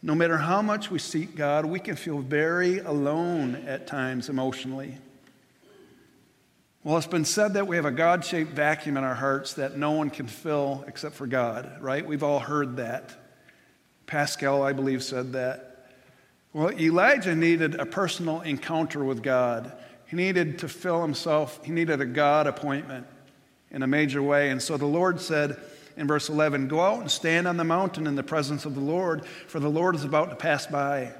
no 0.00 0.14
matter 0.14 0.38
how 0.38 0.62
much 0.62 0.88
we 0.88 1.00
seek 1.00 1.34
God, 1.34 1.66
we 1.66 1.80
can 1.80 1.96
feel 1.96 2.20
very 2.20 2.78
alone 2.78 3.56
at 3.66 3.88
times 3.88 4.28
emotionally. 4.28 4.96
Well, 6.84 6.96
it's 6.96 7.06
been 7.08 7.24
said 7.24 7.54
that 7.54 7.66
we 7.66 7.74
have 7.74 7.84
a 7.84 7.90
God 7.90 8.24
shaped 8.24 8.52
vacuum 8.52 8.96
in 8.96 9.02
our 9.02 9.16
hearts 9.16 9.54
that 9.54 9.76
no 9.76 9.90
one 9.90 10.08
can 10.08 10.28
fill 10.28 10.84
except 10.86 11.16
for 11.16 11.26
God, 11.26 11.78
right? 11.80 12.06
We've 12.06 12.22
all 12.22 12.38
heard 12.38 12.76
that. 12.76 13.16
Pascal, 14.10 14.64
I 14.64 14.72
believe, 14.72 15.04
said 15.04 15.34
that. 15.34 15.86
Well, 16.52 16.72
Elijah 16.72 17.36
needed 17.36 17.76
a 17.76 17.86
personal 17.86 18.40
encounter 18.40 19.04
with 19.04 19.22
God. 19.22 19.72
He 20.08 20.16
needed 20.16 20.58
to 20.58 20.68
fill 20.68 21.00
himself, 21.00 21.64
he 21.64 21.70
needed 21.70 22.00
a 22.00 22.06
God 22.06 22.48
appointment 22.48 23.06
in 23.70 23.84
a 23.84 23.86
major 23.86 24.20
way. 24.20 24.50
And 24.50 24.60
so 24.60 24.76
the 24.76 24.84
Lord 24.84 25.20
said 25.20 25.56
in 25.96 26.08
verse 26.08 26.28
11 26.28 26.66
Go 26.66 26.80
out 26.80 27.02
and 27.02 27.08
stand 27.08 27.46
on 27.46 27.56
the 27.56 27.62
mountain 27.62 28.08
in 28.08 28.16
the 28.16 28.24
presence 28.24 28.64
of 28.64 28.74
the 28.74 28.80
Lord, 28.80 29.24
for 29.24 29.60
the 29.60 29.70
Lord 29.70 29.94
is 29.94 30.02
about 30.02 30.30
to 30.30 30.36
pass 30.36 30.66
by. 30.66 31.12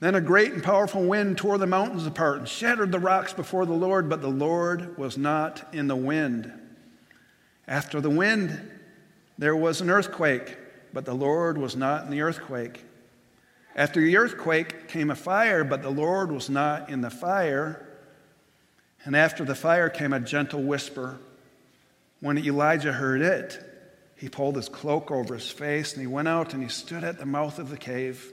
Then 0.00 0.14
a 0.14 0.20
great 0.20 0.52
and 0.52 0.62
powerful 0.62 1.02
wind 1.02 1.38
tore 1.38 1.56
the 1.56 1.66
mountains 1.66 2.06
apart 2.06 2.40
and 2.40 2.48
shattered 2.48 2.92
the 2.92 2.98
rocks 2.98 3.32
before 3.32 3.64
the 3.64 3.72
Lord, 3.72 4.10
but 4.10 4.20
the 4.20 4.28
Lord 4.28 4.98
was 4.98 5.16
not 5.16 5.66
in 5.72 5.88
the 5.88 5.96
wind. 5.96 6.52
After 7.66 8.02
the 8.02 8.10
wind, 8.10 8.70
there 9.38 9.56
was 9.56 9.80
an 9.80 9.88
earthquake, 9.88 10.58
but 10.92 11.04
the 11.04 11.14
Lord 11.14 11.58
was 11.58 11.76
not 11.76 12.04
in 12.04 12.10
the 12.10 12.22
earthquake. 12.22 12.84
After 13.76 14.00
the 14.00 14.16
earthquake 14.16 14.88
came 14.88 15.10
a 15.10 15.14
fire, 15.14 15.62
but 15.62 15.82
the 15.82 15.90
Lord 15.90 16.32
was 16.32 16.50
not 16.50 16.90
in 16.90 17.00
the 17.00 17.10
fire. 17.10 17.86
And 19.04 19.14
after 19.14 19.44
the 19.44 19.54
fire 19.54 19.88
came 19.88 20.12
a 20.12 20.20
gentle 20.20 20.62
whisper. 20.62 21.18
When 22.20 22.36
Elijah 22.38 22.92
heard 22.92 23.20
it, 23.20 23.64
he 24.16 24.28
pulled 24.28 24.56
his 24.56 24.68
cloak 24.68 25.12
over 25.12 25.34
his 25.34 25.48
face 25.48 25.92
and 25.92 26.00
he 26.00 26.08
went 26.08 26.26
out 26.26 26.52
and 26.52 26.62
he 26.62 26.68
stood 26.68 27.04
at 27.04 27.18
the 27.18 27.26
mouth 27.26 27.60
of 27.60 27.70
the 27.70 27.76
cave. 27.76 28.32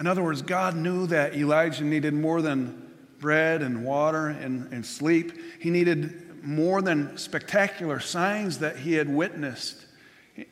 In 0.00 0.06
other 0.06 0.22
words, 0.22 0.42
God 0.42 0.74
knew 0.76 1.06
that 1.06 1.34
Elijah 1.36 1.84
needed 1.84 2.14
more 2.14 2.42
than 2.42 2.90
bread 3.20 3.62
and 3.62 3.84
water 3.84 4.28
and, 4.28 4.72
and 4.72 4.84
sleep. 4.84 5.32
He 5.60 5.70
needed 5.70 6.44
more 6.44 6.82
than 6.82 7.16
spectacular 7.16 8.00
signs 8.00 8.58
that 8.58 8.78
he 8.78 8.94
had 8.94 9.08
witnessed 9.08 9.84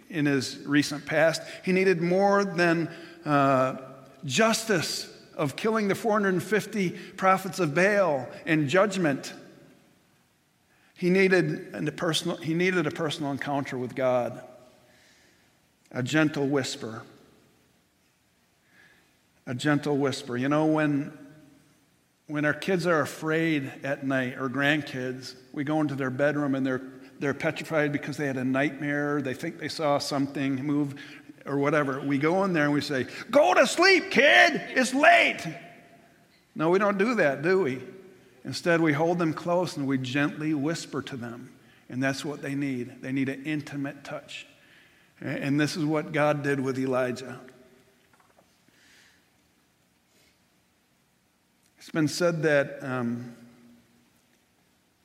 in 0.09 0.27
his 0.27 0.59
recent 0.66 1.07
past. 1.07 1.42
He 1.64 1.72
needed 1.72 2.01
more 2.01 2.44
than 2.44 2.88
uh, 3.25 3.77
justice 4.25 5.12
of 5.37 5.57
killing 5.57 5.88
the 5.88 5.94
450 5.94 6.90
prophets 7.16 7.61
of 7.61 7.75
Baal 7.75 8.29
and 8.46 8.68
judgment. 8.68 9.33
He 10.94 11.11
needed, 11.11 11.75
a 11.75 11.92
personal, 11.92 12.37
he 12.38 12.55
needed 12.55 12.87
a 12.87 12.90
personal 12.90 13.31
encounter 13.31 13.77
with 13.77 13.94
God, 13.94 14.42
a 15.90 16.03
gentle 16.03 16.46
whisper. 16.46 17.03
A 19.46 19.55
gentle 19.55 19.96
whisper. 19.96 20.37
You 20.37 20.49
know, 20.49 20.66
when, 20.66 21.16
when 22.27 22.44
our 22.44 22.55
kids 22.55 22.87
are 22.87 23.01
afraid 23.01 23.70
at 23.85 24.05
night, 24.05 24.37
or 24.38 24.49
grandkids, 24.49 25.35
we 25.53 25.62
go 25.62 25.81
into 25.81 25.94
their 25.94 26.11
bedroom 26.11 26.55
and 26.55 26.66
they're 26.66 26.83
they're 27.18 27.35
petrified 27.35 27.92
because 27.92 28.16
they 28.16 28.26
had 28.26 28.37
a 28.37 28.44
nightmare, 28.44 29.22
they 29.22 29.35
think 29.35 29.59
they 29.59 29.68
saw 29.68 29.98
something 29.98 30.57
move 30.64 30.94
or 31.46 31.59
whatever. 31.59 32.00
We 32.00 32.18
go 32.18 32.44
in 32.44 32.52
there 32.52 32.64
and 32.64 32.72
we 32.72 32.81
say, 32.81 33.07
Go 33.31 33.55
to 33.55 33.66
sleep, 33.66 34.11
kid, 34.11 34.61
it's 34.70 34.94
late. 34.94 35.46
No, 36.55 36.70
we 36.70 36.79
don't 36.79 36.98
do 36.98 37.16
that, 37.16 37.42
do 37.42 37.61
we? 37.61 37.83
Instead, 38.44 38.81
we 38.81 38.92
hold 38.92 39.18
them 39.18 39.35
close 39.35 39.76
and 39.76 39.87
we 39.87 39.98
gently 39.98 40.55
whisper 40.55 41.02
to 41.02 41.16
them. 41.16 41.52
And 41.88 42.02
that's 42.02 42.24
what 42.24 42.42
they 42.42 42.55
need. 42.55 43.02
They 43.02 43.12
need 43.12 43.29
an 43.29 43.44
intimate 43.44 44.05
touch. 44.05 44.46
And 45.20 45.59
this 45.59 45.76
is 45.76 45.85
what 45.85 46.12
God 46.12 46.42
did 46.42 46.61
with 46.61 46.79
Elijah. 46.79 47.40
It's 51.79 51.90
been 51.90 52.09
said 52.09 52.42
that 52.42 52.79
um, 52.83 53.37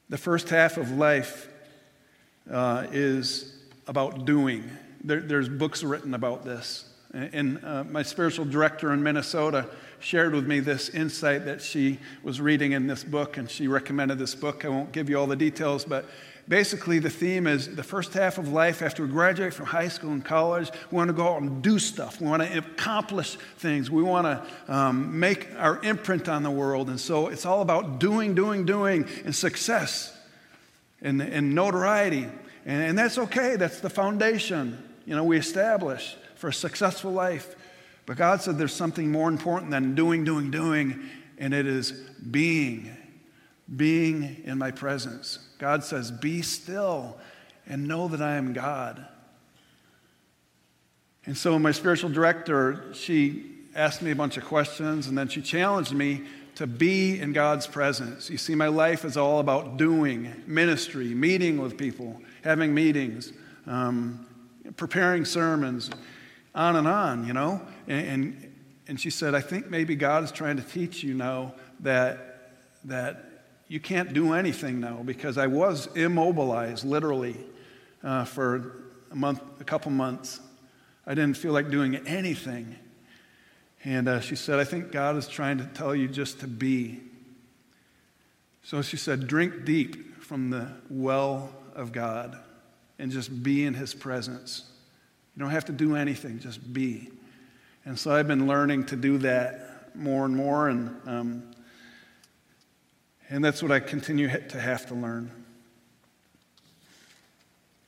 the 0.10 0.18
first 0.18 0.50
half 0.50 0.78
of 0.78 0.92
life 0.92 1.48
uh, 2.52 2.88
is 2.92 3.54
about 3.88 4.26
doing. 4.26 4.70
There, 5.04 5.22
there's 5.22 5.50
books 5.50 5.84
written 5.84 6.14
about 6.14 6.44
this. 6.44 6.86
And 7.14 7.64
uh, 7.64 7.84
my 7.86 8.04
spiritual 8.04 8.46
director 8.46 8.94
in 8.94 9.04
Minnesota 9.04 9.68
shared 10.00 10.34
with 10.34 10.48
me 10.48 10.62
this 10.62 10.90
insight 10.90 11.46
that 11.46 11.62
she 11.62 12.00
was 12.24 12.40
reading 12.40 12.72
in 12.72 12.88
this 12.88 13.04
book, 13.04 13.38
and 13.38 13.50
she 13.50 13.68
recommended 13.68 14.18
this 14.18 14.34
book. 14.34 14.64
I 14.64 14.70
won't 14.70 14.92
give 14.94 15.10
you 15.10 15.20
all 15.20 15.28
the 15.28 15.36
details, 15.36 15.84
but 15.84 16.06
basically 16.48 17.00
the 17.00 17.10
theme 17.10 17.48
is 17.48 17.76
the 17.76 17.84
first 17.84 18.14
half 18.14 18.38
of 18.38 18.48
life 18.48 18.82
after 18.82 19.04
we 19.04 19.10
graduate 19.10 19.54
from 19.54 19.66
high 19.66 19.90
school 19.90 20.12
and 20.12 20.24
college, 20.24 20.72
we 20.90 20.96
want 20.96 21.10
to 21.10 21.14
go 21.14 21.28
out 21.28 21.42
and 21.42 21.62
do 21.62 21.80
stuff. 21.80 22.22
We 22.22 22.28
want 22.28 22.44
to 22.44 22.58
accomplish 22.58 23.36
things. 23.58 23.92
We 23.92 24.04
want 24.04 24.26
to 24.26 24.74
um, 24.74 25.20
make 25.20 25.50
our 25.58 25.84
imprint 25.84 26.30
on 26.30 26.44
the 26.44 26.52
world. 26.52 26.90
And 26.90 27.00
so 27.00 27.28
it's 27.28 27.46
all 27.46 27.62
about 27.62 28.00
doing, 28.00 28.36
doing, 28.36 28.66
doing, 28.66 29.06
and 29.26 29.36
success 29.36 30.18
and, 31.02 31.22
and 31.22 31.56
notoriety. 31.56 32.28
And, 32.66 32.84
and 32.84 32.98
that's 32.98 33.18
okay, 33.18 33.56
that's 33.56 33.80
the 33.80 33.90
foundation 33.90 34.78
you 35.06 35.16
know, 35.16 35.24
we 35.24 35.38
establish 35.38 36.16
for 36.36 36.50
a 36.50 36.54
successful 36.54 37.12
life. 37.12 37.56
But 38.06 38.18
God 38.18 38.42
said 38.42 38.58
there's 38.58 38.74
something 38.74 39.12
more 39.12 39.30
important 39.30 39.72
than 39.72 39.96
doing, 39.96 40.24
doing, 40.24 40.52
doing, 40.52 41.02
and 41.38 41.54
it 41.54 41.66
is 41.66 41.92
being, 41.92 42.96
being 43.76 44.42
in 44.46 44.58
my 44.58 44.72
presence. 44.72 45.40
God 45.58 45.84
says, 45.84 46.12
Be 46.12 46.42
still 46.42 47.18
and 47.68 47.88
know 47.88 48.08
that 48.08 48.22
I 48.22 48.36
am 48.36 48.54
God. 48.54 49.06
And 51.26 51.38
so, 51.38 51.60
my 51.60 51.72
spiritual 51.72 52.10
director, 52.10 52.94
she 52.94 53.46
asked 53.76 54.02
me 54.02 54.12
a 54.12 54.16
bunch 54.16 54.38
of 54.38 54.46
questions, 54.46 55.08
and 55.08 55.18
then 55.18 55.28
she 55.28 55.42
challenged 55.42 55.94
me 55.94 56.24
to 56.62 56.68
be 56.68 57.20
in 57.20 57.34
God's 57.34 57.66
presence. 57.66 58.30
You 58.30 58.38
see, 58.38 58.54
my 58.54 58.68
life 58.68 59.04
is 59.04 59.18
all 59.18 59.40
about 59.40 59.78
doing, 59.78 60.32
ministry, 60.46 61.08
meeting 61.08 61.60
with 61.60 61.76
people, 61.76 62.22
having 62.44 62.72
meetings, 62.72 63.34
um, 63.66 64.28
preparing 64.78 65.26
sermons, 65.26 65.90
on 66.54 66.76
and 66.76 66.88
on, 66.88 67.26
you 67.26 67.34
know? 67.34 67.60
And, 67.88 68.08
and, 68.08 68.54
and 68.88 69.02
she 69.02 69.10
said, 69.10 69.34
I 69.34 69.42
think 69.42 69.72
maybe 69.72 69.96
God 69.96 70.24
is 70.24 70.32
trying 70.32 70.56
to 70.58 70.62
teach 70.62 71.02
you 71.02 71.16
now 71.16 71.56
that, 71.80 72.52
that 72.86 73.26
you 73.68 73.80
can't 73.80 74.14
do 74.14 74.34
anything 74.34 74.80
now 74.80 75.02
because 75.04 75.40
I 75.40 75.48
was 75.48 75.88
immobilized 75.96 76.86
literally 76.86 77.38
uh, 78.04 78.26
for 78.26 78.84
a 79.10 79.16
month, 79.16 79.42
a 79.60 79.64
couple 79.64 79.90
months. 79.90 80.40
I 81.08 81.16
didn't 81.16 81.38
feel 81.38 81.54
like 81.54 81.72
doing 81.72 81.96
anything. 82.06 82.76
And 83.84 84.08
uh, 84.08 84.20
she 84.20 84.36
said, 84.36 84.60
I 84.60 84.64
think 84.64 84.92
God 84.92 85.16
is 85.16 85.28
trying 85.28 85.58
to 85.58 85.66
tell 85.66 85.96
you 85.96 86.08
just 86.08 86.40
to 86.42 86.48
be. 86.48 87.02
So 88.64 88.82
she 88.82 88.98
said, 88.98 89.28
drink 89.28 89.66
deep 89.66 90.22
from 90.22 90.52
the 90.52 90.72
well 90.90 91.52
of 91.76 91.92
God 91.92 92.38
and 93.00 93.12
just 93.12 93.42
be 93.42 93.66
in 93.66 93.74
His 93.74 93.94
presence. 93.94 94.64
You 95.36 95.42
don't 95.42 95.52
have 95.52 95.66
to 95.66 95.72
do 95.72 95.96
anything, 95.96 96.40
just 96.40 96.72
be. 96.72 97.10
And 97.86 97.98
so 97.98 98.12
I've 98.12 98.28
been 98.28 98.48
learning 98.48 98.86
to 98.88 98.96
do 98.96 99.18
that 99.20 99.96
more 99.96 100.26
and 100.26 100.36
more, 100.36 100.70
and, 100.70 100.96
um, 101.08 101.52
and 103.30 103.44
that's 103.44 103.64
what 103.64 103.72
I 103.72 103.80
continue 103.80 104.30
to 104.30 104.60
have 104.60 104.86
to 104.88 104.94
learn. 104.94 105.32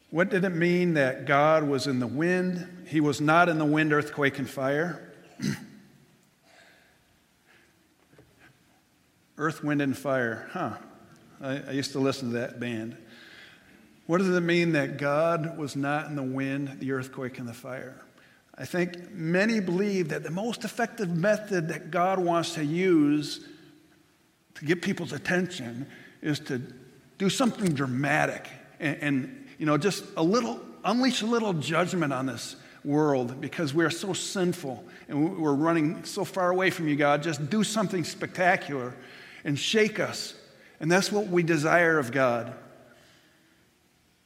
What 0.09 0.29
did 0.29 0.43
it 0.43 0.49
mean 0.49 0.95
that 0.95 1.25
God 1.25 1.63
was 1.63 1.87
in 1.87 1.99
the 1.99 2.07
wind? 2.07 2.85
He 2.87 2.99
was 2.99 3.21
not 3.21 3.49
in 3.49 3.57
the 3.57 3.65
wind, 3.65 3.93
earthquake, 3.93 4.39
and 4.39 4.49
fire. 4.49 5.11
Earth, 9.37 9.63
Wind, 9.63 9.81
and 9.81 9.97
Fire. 9.97 10.47
Huh. 10.51 10.77
I, 11.41 11.61
I, 11.67 11.71
used 11.71 11.91
to 11.93 11.99
listen 11.99 12.31
to 12.31 12.37
that 12.39 12.59
band. 12.59 12.95
What 14.05 14.19
does 14.19 14.29
it 14.29 14.41
mean 14.41 14.73
that 14.73 14.97
God 14.97 15.57
was 15.57 15.75
not 15.75 16.07
in 16.07 16.15
the 16.15 16.23
wind, 16.23 16.79
the 16.79 16.91
earthquake, 16.91 17.39
and 17.39 17.47
the 17.47 17.53
fire? 17.53 18.01
I 18.55 18.65
think 18.65 19.11
many 19.11 19.59
believe 19.59 20.09
that 20.09 20.23
the 20.23 20.31
most 20.31 20.63
effective 20.63 21.09
method 21.09 21.69
that 21.69 21.89
God 21.89 22.19
wants 22.19 22.53
to 22.55 22.63
use 22.63 23.47
to 24.55 24.65
get 24.65 24.81
people's 24.81 25.13
attention 25.13 25.87
is 26.21 26.39
to 26.41 26.61
do 27.17 27.29
something 27.29 27.73
dramatic 27.73 28.47
and, 28.79 28.97
and 29.01 29.45
you 29.57 29.65
know, 29.65 29.77
just 29.77 30.03
a 30.17 30.23
little, 30.23 30.59
unleash 30.83 31.21
a 31.21 31.25
little 31.25 31.53
judgment 31.53 32.13
on 32.13 32.25
this 32.25 32.55
world 32.83 33.39
because 33.39 33.73
we 33.73 33.83
are 33.85 33.89
so 33.89 34.13
sinful 34.13 34.83
and 35.07 35.37
we're 35.39 35.53
running 35.53 36.03
so 36.03 36.25
far 36.25 36.51
away 36.51 36.69
from 36.69 36.87
you, 36.87 36.95
God. 36.95 37.23
Just 37.23 37.49
do 37.49 37.63
something 37.63 38.03
spectacular 38.03 38.93
and 39.43 39.57
shake 39.57 39.99
us. 39.99 40.35
And 40.79 40.91
that's 40.91 41.11
what 41.11 41.27
we 41.27 41.43
desire 41.43 41.99
of 41.99 42.11
God. 42.11 42.53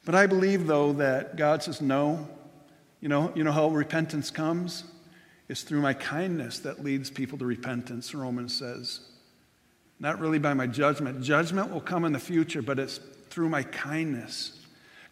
But 0.04 0.14
I 0.14 0.26
believe, 0.26 0.66
though, 0.66 0.94
that 0.94 1.36
God 1.36 1.62
says, 1.62 1.80
no. 1.80 2.28
You 3.00 3.08
know, 3.08 3.32
you 3.34 3.44
know 3.44 3.52
how 3.52 3.68
repentance 3.68 4.30
comes? 4.30 4.84
It's 5.48 5.62
through 5.62 5.80
my 5.80 5.94
kindness 5.94 6.58
that 6.60 6.82
leads 6.82 7.10
people 7.10 7.38
to 7.38 7.44
repentance, 7.44 8.14
Romans 8.14 8.54
says. 8.54 9.00
Not 10.00 10.18
really 10.20 10.38
by 10.38 10.54
my 10.54 10.66
judgment. 10.66 11.22
Judgment 11.22 11.72
will 11.72 11.80
come 11.80 12.04
in 12.04 12.12
the 12.12 12.18
future, 12.18 12.62
but 12.62 12.78
it's 12.78 13.00
through 13.30 13.48
my 13.48 13.62
kindness. 13.62 14.58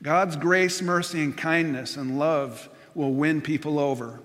God's 0.02 0.36
grace, 0.36 0.82
mercy, 0.82 1.22
and 1.22 1.36
kindness 1.36 1.96
and 1.96 2.18
love 2.18 2.68
will 2.94 3.12
win 3.12 3.40
people 3.40 3.78
over, 3.78 4.20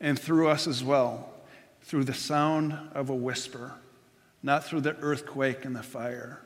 and 0.00 0.18
through 0.18 0.48
us 0.48 0.66
as 0.66 0.82
well, 0.82 1.30
through 1.82 2.04
the 2.04 2.14
sound 2.14 2.76
of 2.94 3.10
a 3.10 3.14
whisper, 3.14 3.72
not 4.42 4.64
through 4.64 4.80
the 4.80 4.96
earthquake 4.96 5.64
and 5.64 5.74
the 5.74 5.82
fire. 5.82 6.40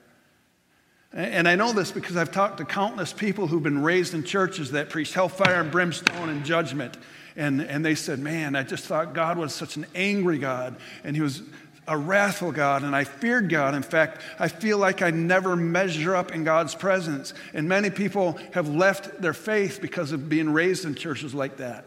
And 1.12 1.48
I 1.48 1.54
know 1.54 1.72
this 1.72 1.92
because 1.92 2.16
I've 2.16 2.32
talked 2.32 2.59
to 2.59 2.64
countless 2.64 3.12
people 3.12 3.46
who've 3.46 3.62
been 3.62 3.82
raised 3.82 4.12
in 4.12 4.22
churches 4.22 4.72
that 4.72 4.90
preach 4.90 5.14
hellfire 5.14 5.61
and 5.61 5.70
brimstone 5.70 6.28
and 6.28 6.44
judgment. 6.44 6.96
And, 7.37 7.62
and 7.62 7.85
they 7.85 7.94
said, 7.94 8.18
Man, 8.18 8.54
I 8.56 8.62
just 8.62 8.85
thought 8.85 9.14
God 9.14 9.38
was 9.38 9.54
such 9.54 9.76
an 9.76 9.87
angry 9.94 10.38
God, 10.38 10.76
and 11.04 11.16
He 11.16 11.22
was 11.22 11.42
a 11.88 11.96
wrathful 11.96 12.52
God, 12.52 12.82
and 12.82 12.94
I 12.96 13.04
feared 13.04 13.48
God. 13.48 13.74
In 13.74 13.82
fact, 13.82 14.20
I 14.38 14.48
feel 14.48 14.78
like 14.78 15.02
I 15.02 15.11
never 15.11 15.54
measure 15.54 16.16
up 16.16 16.32
in 16.32 16.44
God's 16.44 16.74
presence. 16.74 17.32
And 17.54 17.68
many 17.68 17.90
people 17.90 18.38
have 18.52 18.68
left 18.68 19.22
their 19.22 19.32
faith 19.32 19.78
because 19.80 20.12
of 20.12 20.28
being 20.28 20.52
raised 20.52 20.85
in 20.85 20.94
churches 20.94 21.35
like 21.35 21.59
that. 21.59 21.85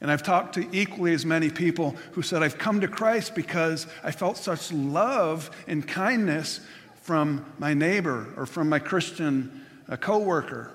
And 0.00 0.10
I've 0.10 0.22
talked 0.22 0.54
to 0.54 0.66
equally 0.72 1.12
as 1.12 1.26
many 1.26 1.50
people 1.50 1.94
who 2.12 2.22
said, 2.22 2.42
I've 2.42 2.56
come 2.56 2.80
to 2.80 2.88
Christ 2.88 3.34
because 3.34 3.86
I 4.02 4.12
felt 4.12 4.38
such 4.38 4.72
love 4.72 5.50
and 5.66 5.86
kindness 5.86 6.60
from 7.02 7.44
my 7.58 7.74
neighbor 7.74 8.32
or 8.36 8.46
from 8.46 8.68
my 8.68 8.78
Christian 8.78 9.66
uh, 9.88 9.96
coworker. 9.96 10.72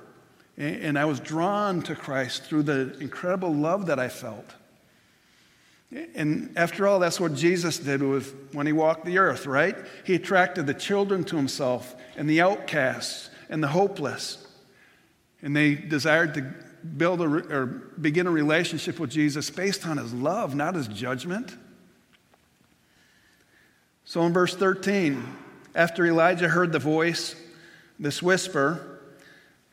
And 0.58 0.98
I 0.98 1.06
was 1.06 1.20
drawn 1.20 1.82
to 1.84 1.96
Christ 1.96 2.44
through 2.44 2.64
the 2.64 2.98
incredible 3.00 3.54
love 3.54 3.88
that 3.88 4.00
I 4.00 4.08
felt. 4.08 4.54
And 6.14 6.54
after 6.56 6.88
all, 6.88 7.00
that's 7.00 7.20
what 7.20 7.34
Jesus 7.36 7.78
did 7.78 8.02
with, 8.02 8.34
when 8.54 8.66
he 8.66 8.74
walked 8.74 9.06
the 9.06 9.18
earth, 9.18 9.46
right? 9.46 9.76
He 10.06 10.16
attracted 10.16 10.66
the 10.66 10.74
children 10.74 11.24
to 11.26 11.36
himself 11.36 11.96
and 12.16 12.30
the 12.30 12.42
outcasts 12.42 13.30
and 13.50 13.62
the 13.62 13.68
hopeless. 13.68 14.46
And 15.42 15.56
they 15.56 15.76
desired 15.76 16.34
to 16.36 16.54
build 16.98 17.22
a, 17.22 17.26
or 17.26 17.66
begin 17.66 18.28
a 18.28 18.32
relationship 18.32 19.00
with 19.00 19.10
Jesus 19.10 19.50
based 19.50 19.86
on 19.86 19.98
his 19.98 20.14
love, 20.14 20.56
not 20.56 20.76
his 20.76 20.88
judgment. 20.88 21.56
So 24.06 24.22
in 24.24 24.34
verse 24.34 24.56
13, 24.56 25.24
after 25.74 26.06
Elijah 26.06 26.48
heard 26.48 26.72
the 26.72 26.80
voice, 26.80 27.36
this 28.00 28.22
whisper, 28.22 29.00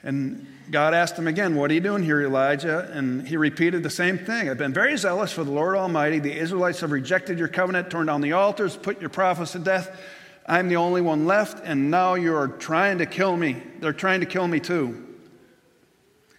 and 0.03 0.47
God 0.71 0.95
asked 0.95 1.17
him 1.17 1.29
again, 1.29 1.55
What 1.55 1.71
are 1.71 1.75
you 1.75 1.81
doing 1.81 2.03
here, 2.03 2.23
Elijah? 2.23 2.91
And 2.93 3.27
he 3.27 3.37
repeated 3.37 3.83
the 3.83 3.91
same 3.91 4.19
thing. 4.19 4.49
I've 4.49 4.59
been 4.59 4.73
very 4.73 4.97
zealous 4.97 5.33
for 5.33 5.45
the 5.45 5.51
Lord 5.51 5.77
Almighty. 5.77 6.19
The 6.19 6.37
Israelites 6.37 6.81
have 6.81 6.91
rejected 6.91 7.39
your 7.39 7.49
covenant, 7.49 7.91
torn 7.91 8.07
down 8.07 8.21
the 8.21 8.33
altars, 8.33 8.77
put 8.77 9.01
your 9.01 9.11
prophets 9.11 9.53
to 9.53 9.59
death. 9.59 10.01
I'm 10.47 10.69
the 10.69 10.77
only 10.77 11.03
one 11.03 11.27
left, 11.27 11.63
and 11.65 11.91
now 11.91 12.15
you're 12.15 12.49
trying 12.49 12.99
to 12.99 13.07
kill 13.07 13.37
me. 13.37 13.63
They're 13.79 13.93
trying 13.93 14.21
to 14.21 14.27
kill 14.27 14.49
me 14.49 14.59
too. 14.59 15.12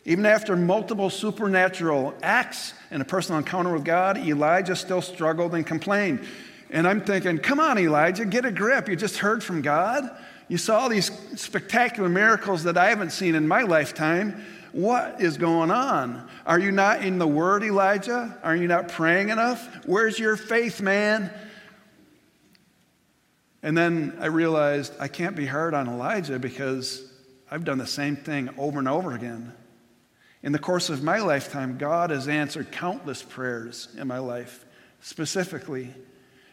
Even 0.05 0.25
after 0.25 0.55
multiple 0.55 1.09
supernatural 1.09 2.13
acts 2.21 2.73
and 2.91 3.01
a 3.01 3.05
personal 3.05 3.39
encounter 3.39 3.71
with 3.71 3.85
God, 3.85 4.17
Elijah 4.17 4.75
still 4.75 5.01
struggled 5.01 5.55
and 5.55 5.65
complained. 5.65 6.25
And 6.69 6.87
I'm 6.87 7.01
thinking, 7.01 7.37
come 7.37 7.59
on, 7.59 7.77
Elijah, 7.77 8.25
get 8.25 8.45
a 8.45 8.51
grip. 8.51 8.89
You 8.89 8.95
just 8.95 9.17
heard 9.17 9.43
from 9.43 9.61
God. 9.61 10.09
You 10.49 10.57
saw 10.57 10.89
these 10.89 11.09
spectacular 11.39 12.09
miracles 12.09 12.63
that 12.63 12.77
I 12.77 12.89
haven't 12.89 13.11
seen 13.11 13.35
in 13.35 13.47
my 13.47 13.61
lifetime. 13.61 14.43
What 14.73 15.21
is 15.21 15.37
going 15.37 15.71
on? 15.71 16.27
Are 16.45 16.59
you 16.59 16.71
not 16.71 17.03
in 17.03 17.19
the 17.19 17.27
Word, 17.27 17.63
Elijah? 17.63 18.37
Are 18.43 18.55
you 18.55 18.67
not 18.67 18.89
praying 18.89 19.29
enough? 19.29 19.85
Where's 19.85 20.19
your 20.19 20.35
faith, 20.35 20.81
man? 20.81 21.31
And 23.61 23.77
then 23.77 24.17
I 24.19 24.25
realized 24.25 24.93
I 24.99 25.07
can't 25.07 25.35
be 25.35 25.45
hard 25.45 25.73
on 25.73 25.87
Elijah 25.87 26.39
because 26.39 27.09
I've 27.49 27.63
done 27.63 27.77
the 27.77 27.87
same 27.87 28.17
thing 28.17 28.49
over 28.57 28.79
and 28.79 28.89
over 28.89 29.13
again. 29.13 29.53
In 30.43 30.51
the 30.51 30.59
course 30.59 30.89
of 30.89 31.01
my 31.01 31.19
lifetime, 31.19 31.77
God 31.77 32.09
has 32.09 32.27
answered 32.27 32.71
countless 32.71 33.23
prayers 33.23 33.87
in 33.97 34.07
my 34.07 34.19
life, 34.19 34.65
specifically 34.99 35.89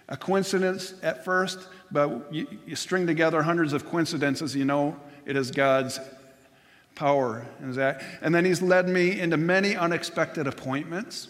a 0.09 0.17
coincidence 0.17 0.95
at 1.03 1.25
first, 1.25 1.69
but 1.91 2.33
you, 2.33 2.47
you, 2.67 2.77
string 2.77 3.07
together 3.07 3.43
hundreds 3.43 3.73
of 3.73 3.87
coincidences, 3.87 4.57
you 4.57 4.65
know 4.65 4.97
it 5.25 5.37
is 5.37 5.51
God's 5.51 6.01
power. 6.97 7.47
And 7.61 8.35
then 8.35 8.45
He's 8.45 8.61
led 8.61 8.89
me 8.89 9.21
into 9.21 9.37
many 9.37 9.77
unexpected 9.77 10.47
appointments. 10.47 11.29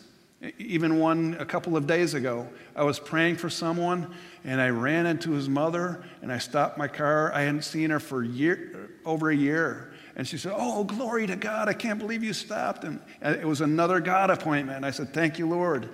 Even 0.59 0.99
one 0.99 1.37
a 1.39 1.45
couple 1.45 1.77
of 1.77 1.87
days 1.87 2.15
ago, 2.15 2.49
I 2.75 2.83
was 2.85 2.99
praying 2.99 3.37
for 3.37 3.51
someone 3.51 4.15
and 4.43 4.59
I 4.59 4.71
ran 4.71 5.05
into 5.05 5.33
his 5.33 5.51
mother 5.51 6.03
and 6.23 6.33
I 6.33 6.39
stopped 6.39 6.79
my 6.79 6.89
car. 6.89 7.31
I 7.35 7.43
hadn't 7.43 7.65
seen 7.65 7.91
her 7.91 8.01
for 8.01 8.25
year, 8.25 8.89
over 9.05 9.29
a 9.29 9.37
year. 9.37 9.90
And 10.17 10.27
she 10.27 10.39
said, 10.39 10.53
Oh, 10.55 10.85
glory 10.85 11.27
to 11.27 11.37
God. 11.37 11.69
I 11.69 11.73
can't 11.73 11.99
believe 11.99 12.23
you 12.23 12.33
stopped. 12.33 12.85
And 12.85 13.01
it 13.23 13.47
was 13.47 13.61
another 13.61 14.01
God 14.01 14.31
appointment. 14.31 14.85
I 14.85 14.91
said, 14.91 15.15
Thank 15.15 15.39
you, 15.39 15.49
Lord. 15.49 15.89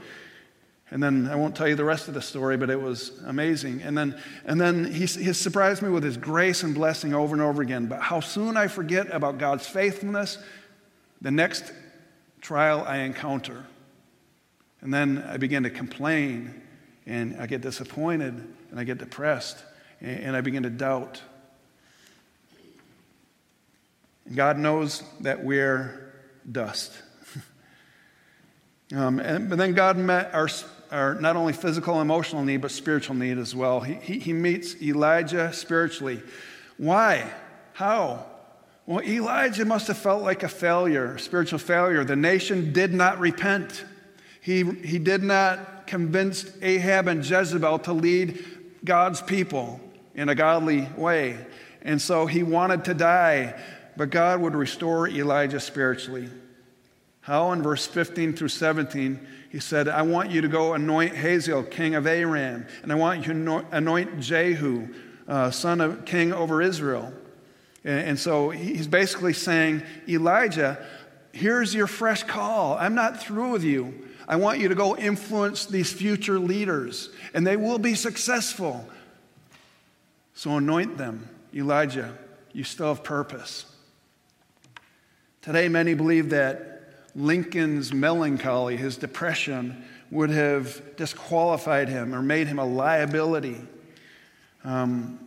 And 0.90 1.02
then 1.02 1.26
I 1.26 1.34
won't 1.34 1.56
tell 1.56 1.66
you 1.66 1.74
the 1.74 1.84
rest 1.84 2.06
of 2.06 2.14
the 2.14 2.22
story, 2.22 2.56
but 2.56 2.70
it 2.70 2.80
was 2.80 3.20
amazing. 3.26 3.82
And 3.82 3.98
then, 3.98 4.20
and 4.44 4.60
then 4.60 4.84
he, 4.84 5.06
he 5.06 5.32
surprised 5.32 5.82
me 5.82 5.88
with 5.88 6.04
his 6.04 6.16
grace 6.16 6.62
and 6.62 6.74
blessing 6.74 7.12
over 7.12 7.34
and 7.34 7.42
over 7.42 7.60
again. 7.60 7.86
But 7.86 8.00
how 8.00 8.20
soon 8.20 8.56
I 8.56 8.68
forget 8.68 9.12
about 9.12 9.38
God's 9.38 9.66
faithfulness, 9.66 10.38
the 11.20 11.32
next 11.32 11.72
trial 12.40 12.84
I 12.86 12.98
encounter. 12.98 13.64
And 14.80 14.94
then 14.94 15.24
I 15.28 15.38
begin 15.38 15.64
to 15.64 15.70
complain, 15.70 16.62
and 17.04 17.36
I 17.40 17.46
get 17.46 17.62
disappointed, 17.62 18.34
and 18.70 18.78
I 18.78 18.84
get 18.84 18.98
depressed, 18.98 19.64
and, 20.00 20.20
and 20.20 20.36
I 20.36 20.40
begin 20.40 20.62
to 20.62 20.70
doubt. 20.70 21.20
And 24.26 24.36
God 24.36 24.58
knows 24.58 25.02
that 25.20 25.44
we're 25.44 26.12
dust. 26.50 26.92
um, 28.94 29.18
and, 29.20 29.48
but 29.48 29.58
then 29.58 29.74
God 29.74 29.96
met 29.96 30.34
our 30.34 30.48
our 30.90 31.14
not 31.14 31.36
only 31.36 31.52
physical 31.52 32.00
emotional 32.00 32.44
need, 32.44 32.58
but 32.58 32.70
spiritual 32.70 33.16
need 33.16 33.38
as 33.38 33.54
well. 33.54 33.80
He, 33.80 33.94
he, 33.94 34.18
he 34.18 34.32
meets 34.32 34.80
Elijah 34.80 35.52
spiritually. 35.52 36.22
Why? 36.76 37.28
How? 37.72 38.26
Well, 38.86 39.02
Elijah 39.02 39.64
must 39.64 39.88
have 39.88 39.98
felt 39.98 40.22
like 40.22 40.42
a 40.42 40.48
failure, 40.48 41.18
spiritual 41.18 41.58
failure. 41.58 42.04
The 42.04 42.16
nation 42.16 42.72
did 42.72 42.94
not 42.94 43.18
repent. 43.18 43.84
He, 44.40 44.62
he 44.62 44.98
did 44.98 45.22
not 45.22 45.86
convince 45.86 46.50
Ahab 46.62 47.08
and 47.08 47.28
Jezebel 47.28 47.80
to 47.80 47.92
lead 47.92 48.44
God's 48.84 49.20
people 49.20 49.80
in 50.14 50.28
a 50.28 50.34
godly 50.34 50.88
way. 50.96 51.36
And 51.82 52.00
so 52.00 52.26
he 52.26 52.42
wanted 52.42 52.84
to 52.84 52.94
die, 52.94 53.60
but 53.96 54.10
God 54.10 54.40
would 54.40 54.54
restore 54.54 55.08
Elijah 55.08 55.60
spiritually. 55.60 56.28
How? 57.20 57.50
In 57.52 57.62
verse 57.62 57.86
15 57.86 58.34
through 58.34 58.48
17, 58.48 59.26
he 59.50 59.58
said, 59.58 59.88
I 59.88 60.02
want 60.02 60.30
you 60.30 60.42
to 60.42 60.48
go 60.48 60.74
anoint 60.74 61.16
Hazael, 61.16 61.64
king 61.64 61.94
of 61.94 62.06
Aram, 62.06 62.66
and 62.82 62.92
I 62.92 62.94
want 62.94 63.26
you 63.26 63.32
to 63.32 63.66
anoint 63.72 64.20
Jehu, 64.20 64.88
uh, 65.26 65.50
son 65.50 65.80
of 65.80 66.04
king 66.04 66.32
over 66.32 66.62
Israel. 66.62 67.12
And, 67.84 68.10
and 68.10 68.18
so 68.18 68.50
he's 68.50 68.86
basically 68.86 69.32
saying, 69.32 69.82
Elijah, 70.08 70.84
here's 71.32 71.74
your 71.74 71.86
fresh 71.86 72.22
call. 72.22 72.76
I'm 72.78 72.94
not 72.94 73.20
through 73.22 73.50
with 73.50 73.64
you. 73.64 74.06
I 74.28 74.36
want 74.36 74.58
you 74.58 74.68
to 74.68 74.74
go 74.74 74.96
influence 74.96 75.66
these 75.66 75.92
future 75.92 76.38
leaders, 76.38 77.10
and 77.32 77.46
they 77.46 77.56
will 77.56 77.78
be 77.78 77.94
successful. 77.94 78.86
So 80.34 80.56
anoint 80.56 80.98
them. 80.98 81.28
Elijah, 81.54 82.16
you 82.52 82.64
still 82.64 82.88
have 82.88 83.04
purpose. 83.04 83.64
Today, 85.46 85.68
many 85.68 85.94
believe 85.94 86.30
that 86.30 86.90
Lincoln's 87.14 87.94
melancholy, 87.94 88.76
his 88.76 88.96
depression, 88.96 89.84
would 90.10 90.30
have 90.30 90.96
disqualified 90.96 91.88
him 91.88 92.12
or 92.12 92.20
made 92.20 92.48
him 92.48 92.58
a 92.58 92.64
liability 92.64 93.60
um, 94.64 95.20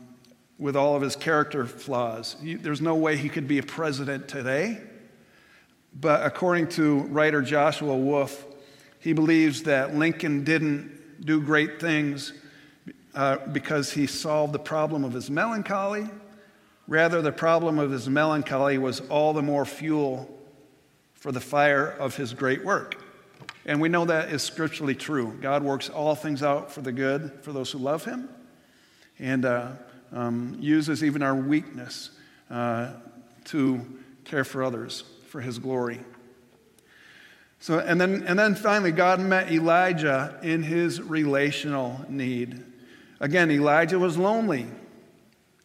with 0.58 0.76
all 0.76 0.98
of 0.98 1.02
his 1.02 1.16
character 1.16 1.66
flaws. 1.66 2.36
There's 2.44 2.82
no 2.82 2.96
way 2.96 3.16
he 3.16 3.30
could 3.30 3.48
be 3.48 3.60
a 3.60 3.64
president 3.64 4.28
today. 4.28 4.82
But 5.98 6.26
according 6.26 6.68
to 6.72 7.04
writer 7.04 7.42
Joshua 7.42 7.96
Wolf, 7.96 8.46
he 9.00 9.14
believes 9.14 9.64
that 9.64 9.96
Lincoln 9.96 10.44
didn't 10.44 11.26
do 11.26 11.40
great 11.40 11.80
things 11.80 12.34
uh, 13.16 13.38
because 13.54 13.94
he 13.94 14.06
solved 14.06 14.52
the 14.52 14.60
problem 14.60 15.06
of 15.06 15.14
his 15.14 15.30
melancholy. 15.30 16.10
Rather, 16.90 17.22
the 17.22 17.32
problem 17.32 17.78
of 17.78 17.92
his 17.92 18.10
melancholy 18.10 18.80
was 18.80 19.00
all 19.10 19.32
the 19.32 19.44
more 19.44 19.64
fuel 19.64 20.28
for 21.14 21.32
the 21.32 21.40
fire 21.40 21.88
of 21.88 22.16
his 22.16 22.34
great 22.34 22.66
work. 22.66 22.96
And 23.68 23.80
we 23.80 23.90
know 23.90 24.06
that 24.06 24.30
is 24.30 24.42
scripturally 24.42 24.96
true. 24.96 25.38
God 25.40 25.62
works 25.62 25.88
all 25.90 26.16
things 26.16 26.42
out 26.42 26.72
for 26.72 26.82
the 26.82 26.92
good 26.92 27.32
for 27.44 27.54
those 27.54 27.72
who 27.72 27.78
love 27.78 28.06
him. 28.06 28.28
and 29.20 29.46
uh, 29.46 29.74
um, 30.12 30.58
uses 30.60 31.04
even 31.04 31.22
our 31.22 31.36
weakness 31.36 32.10
uh, 32.50 32.94
to 33.46 33.86
care 34.26 34.44
for 34.44 34.64
others 34.64 35.04
for 35.28 35.42
his 35.42 35.60
glory. 35.60 36.00
So, 37.60 37.78
and 37.78 38.02
then, 38.02 38.24
and 38.26 38.40
then 38.40 38.56
finally, 38.56 38.92
God 38.92 39.20
met 39.20 39.52
Elijah 39.52 40.40
in 40.42 40.64
his 40.64 41.00
relational 41.02 42.04
need. 42.10 42.64
Again, 43.20 43.52
Elijah 43.52 44.00
was 44.00 44.18
lonely. 44.18 44.66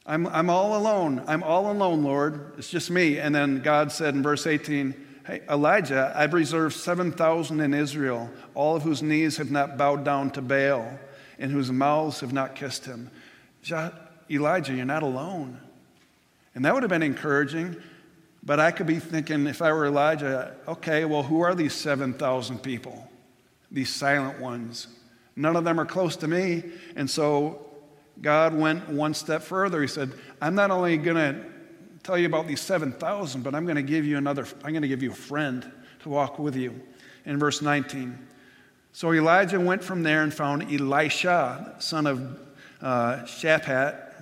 I'm, 0.06 0.26
I'm 0.26 0.50
all 0.50 0.76
alone. 0.76 1.22
I'm 1.26 1.42
all 1.42 1.70
alone, 1.70 2.02
Lord. 2.02 2.52
It's 2.58 2.68
just 2.68 2.90
me. 2.90 3.18
And 3.18 3.34
then 3.34 3.60
God 3.60 3.90
said 3.90 4.14
in 4.14 4.22
verse 4.22 4.46
18, 4.46 4.94
Hey, 5.26 5.40
Elijah, 5.48 6.12
I've 6.14 6.34
reserved 6.34 6.74
7,000 6.76 7.60
in 7.60 7.72
Israel, 7.72 8.30
all 8.54 8.76
of 8.76 8.82
whose 8.82 9.02
knees 9.02 9.38
have 9.38 9.50
not 9.50 9.78
bowed 9.78 10.04
down 10.04 10.30
to 10.32 10.42
Baal, 10.42 10.98
and 11.38 11.50
whose 11.50 11.72
mouths 11.72 12.20
have 12.20 12.34
not 12.34 12.54
kissed 12.54 12.84
him. 12.84 13.10
Elijah, 14.30 14.74
you're 14.74 14.84
not 14.84 15.02
alone. 15.02 15.58
And 16.54 16.64
that 16.64 16.74
would 16.74 16.82
have 16.82 16.90
been 16.90 17.02
encouraging. 17.02 17.76
But 18.42 18.60
I 18.60 18.70
could 18.70 18.86
be 18.86 18.98
thinking, 18.98 19.46
if 19.46 19.62
I 19.62 19.72
were 19.72 19.86
Elijah, 19.86 20.54
okay, 20.68 21.06
well, 21.06 21.22
who 21.22 21.40
are 21.40 21.54
these 21.54 21.72
7,000 21.72 22.58
people? 22.62 23.10
These 23.70 23.88
silent 23.88 24.38
ones. 24.38 24.88
None 25.34 25.56
of 25.56 25.64
them 25.64 25.80
are 25.80 25.86
close 25.86 26.16
to 26.16 26.28
me. 26.28 26.64
And 26.94 27.08
so 27.08 27.64
God 28.20 28.54
went 28.54 28.88
one 28.88 29.14
step 29.14 29.42
further. 29.42 29.80
He 29.82 29.88
said, 29.88 30.12
I'm 30.40 30.54
not 30.54 30.70
only 30.70 30.96
going 30.96 31.16
to 31.16 31.44
tell 32.02 32.18
you 32.18 32.26
about 32.26 32.46
these 32.46 32.60
7,000, 32.60 33.42
but 33.42 33.54
I'm 33.54 33.64
going 33.64 33.76
to 33.76 33.82
give 33.82 34.04
you 34.04 34.16
another, 34.18 34.46
I'm 34.62 34.70
going 34.72 34.82
to 34.82 34.88
give 34.88 35.02
you 35.02 35.10
a 35.10 35.14
friend 35.14 35.70
to 36.02 36.08
walk 36.08 36.38
with 36.38 36.56
you. 36.56 36.80
In 37.26 37.38
verse 37.38 37.62
19. 37.62 38.18
So 38.92 39.12
Elijah 39.12 39.58
went 39.58 39.82
from 39.82 40.02
there 40.02 40.22
and 40.22 40.32
found 40.32 40.70
Elisha, 40.70 41.74
son 41.78 42.06
of 42.06 42.38
uh, 42.82 43.22
Shaphat, 43.24 44.14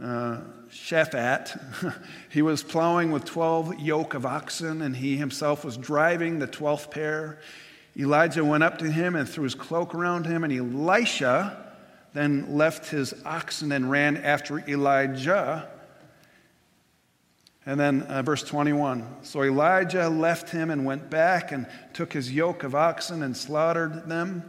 uh, 0.00 0.40
Shaphat. 0.70 1.94
he 2.30 2.42
was 2.42 2.62
plowing 2.62 3.10
with 3.10 3.24
12 3.24 3.80
yoke 3.80 4.14
of 4.14 4.24
oxen, 4.24 4.82
and 4.82 4.96
he 4.96 5.16
himself 5.16 5.64
was 5.64 5.76
driving 5.76 6.38
the 6.38 6.46
12th 6.46 6.90
pair. 6.90 7.40
Elijah 7.96 8.44
went 8.44 8.62
up 8.62 8.78
to 8.78 8.90
him 8.90 9.16
and 9.16 9.28
threw 9.28 9.44
his 9.44 9.54
cloak 9.54 9.94
around 9.94 10.26
him, 10.26 10.44
and 10.44 10.52
Elisha 10.52 11.63
then 12.14 12.56
left 12.56 12.86
his 12.86 13.12
oxen 13.26 13.72
and 13.72 13.90
ran 13.90 14.16
after 14.16 14.60
Elijah. 14.68 15.68
And 17.66 17.78
then 17.78 18.02
uh, 18.02 18.22
verse 18.22 18.42
21 18.42 19.06
So 19.22 19.42
Elijah 19.42 20.08
left 20.08 20.50
him 20.50 20.70
and 20.70 20.84
went 20.84 21.10
back 21.10 21.52
and 21.52 21.66
took 21.92 22.12
his 22.12 22.32
yoke 22.32 22.62
of 22.62 22.74
oxen 22.74 23.22
and 23.22 23.36
slaughtered 23.36 24.08
them. 24.08 24.48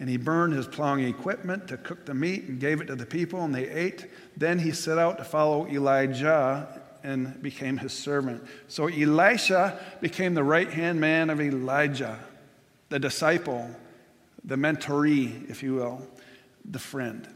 And 0.00 0.10
he 0.10 0.16
burned 0.16 0.54
his 0.54 0.66
plowing 0.66 1.04
equipment 1.04 1.68
to 1.68 1.76
cook 1.76 2.04
the 2.04 2.14
meat 2.14 2.44
and 2.44 2.58
gave 2.58 2.80
it 2.80 2.86
to 2.86 2.96
the 2.96 3.06
people, 3.06 3.44
and 3.44 3.54
they 3.54 3.68
ate. 3.68 4.06
Then 4.36 4.58
he 4.58 4.72
set 4.72 4.98
out 4.98 5.18
to 5.18 5.24
follow 5.24 5.68
Elijah 5.68 6.82
and 7.04 7.40
became 7.40 7.78
his 7.78 7.92
servant. 7.92 8.42
So 8.66 8.88
Elisha 8.88 9.78
became 10.00 10.34
the 10.34 10.42
right 10.42 10.68
hand 10.68 11.00
man 11.00 11.30
of 11.30 11.40
Elijah, 11.40 12.18
the 12.88 12.98
disciple, 12.98 13.70
the 14.42 14.56
mentoree, 14.56 15.48
if 15.48 15.62
you 15.62 15.74
will, 15.74 16.02
the 16.64 16.78
friend. 16.78 17.28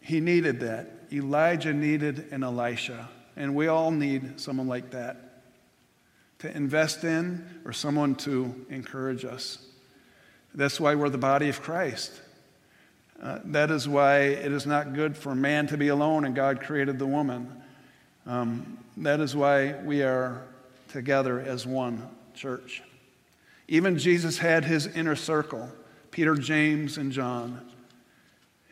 He 0.00 0.20
needed 0.20 0.60
that. 0.60 0.90
Elijah 1.12 1.72
needed 1.72 2.26
an 2.30 2.42
Elisha, 2.42 3.08
and 3.36 3.54
we 3.54 3.68
all 3.68 3.90
need 3.90 4.40
someone 4.40 4.68
like 4.68 4.90
that 4.90 5.42
to 6.38 6.54
invest 6.54 7.04
in 7.04 7.60
or 7.64 7.72
someone 7.72 8.14
to 8.14 8.66
encourage 8.68 9.24
us. 9.24 9.58
That's 10.54 10.78
why 10.80 10.94
we're 10.94 11.08
the 11.08 11.18
body 11.18 11.48
of 11.48 11.60
Christ. 11.62 12.12
Uh, 13.22 13.38
that 13.46 13.70
is 13.70 13.88
why 13.88 14.18
it 14.18 14.52
is 14.52 14.66
not 14.66 14.92
good 14.92 15.16
for 15.16 15.34
man 15.34 15.66
to 15.68 15.76
be 15.76 15.88
alone, 15.88 16.24
and 16.24 16.34
God 16.34 16.60
created 16.60 16.98
the 16.98 17.06
woman. 17.06 17.62
Um, 18.26 18.78
that 18.98 19.20
is 19.20 19.34
why 19.34 19.74
we 19.82 20.02
are 20.02 20.42
together 20.88 21.40
as 21.40 21.66
one 21.66 22.08
church. 22.34 22.82
Even 23.68 23.98
Jesus 23.98 24.38
had 24.38 24.64
his 24.64 24.86
inner 24.86 25.16
circle 25.16 25.70
Peter, 26.16 26.34
James, 26.34 26.96
and 26.96 27.12
John, 27.12 27.60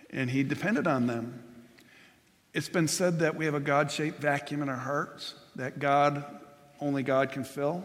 and 0.08 0.30
he 0.30 0.42
depended 0.42 0.86
on 0.86 1.06
them. 1.06 1.42
It's 2.54 2.70
been 2.70 2.88
said 2.88 3.18
that 3.18 3.36
we 3.36 3.44
have 3.44 3.52
a 3.52 3.60
God 3.60 3.90
shaped 3.90 4.18
vacuum 4.18 4.62
in 4.62 4.70
our 4.70 4.78
hearts 4.78 5.34
that 5.54 5.78
God, 5.78 6.24
only 6.80 7.02
God 7.02 7.32
can 7.32 7.44
fill, 7.44 7.84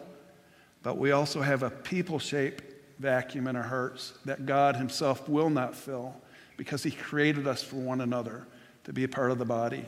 but 0.82 0.98
we 0.98 1.12
also 1.12 1.42
have 1.42 1.62
a 1.64 1.70
people 1.70 2.20
shaped 2.20 2.64
vacuum 3.00 3.48
in 3.48 3.58
our 3.58 3.64
hearts 3.64 4.14
that 4.24 4.46
God 4.46 4.78
Himself 4.78 5.28
will 5.28 5.50
not 5.50 5.76
fill 5.76 6.16
because 6.56 6.82
He 6.82 6.92
created 6.92 7.46
us 7.46 7.62
for 7.62 7.76
one 7.76 8.00
another 8.00 8.48
to 8.86 8.94
be 8.94 9.04
a 9.04 9.10
part 9.10 9.30
of 9.30 9.40
the 9.40 9.46
body. 9.46 9.84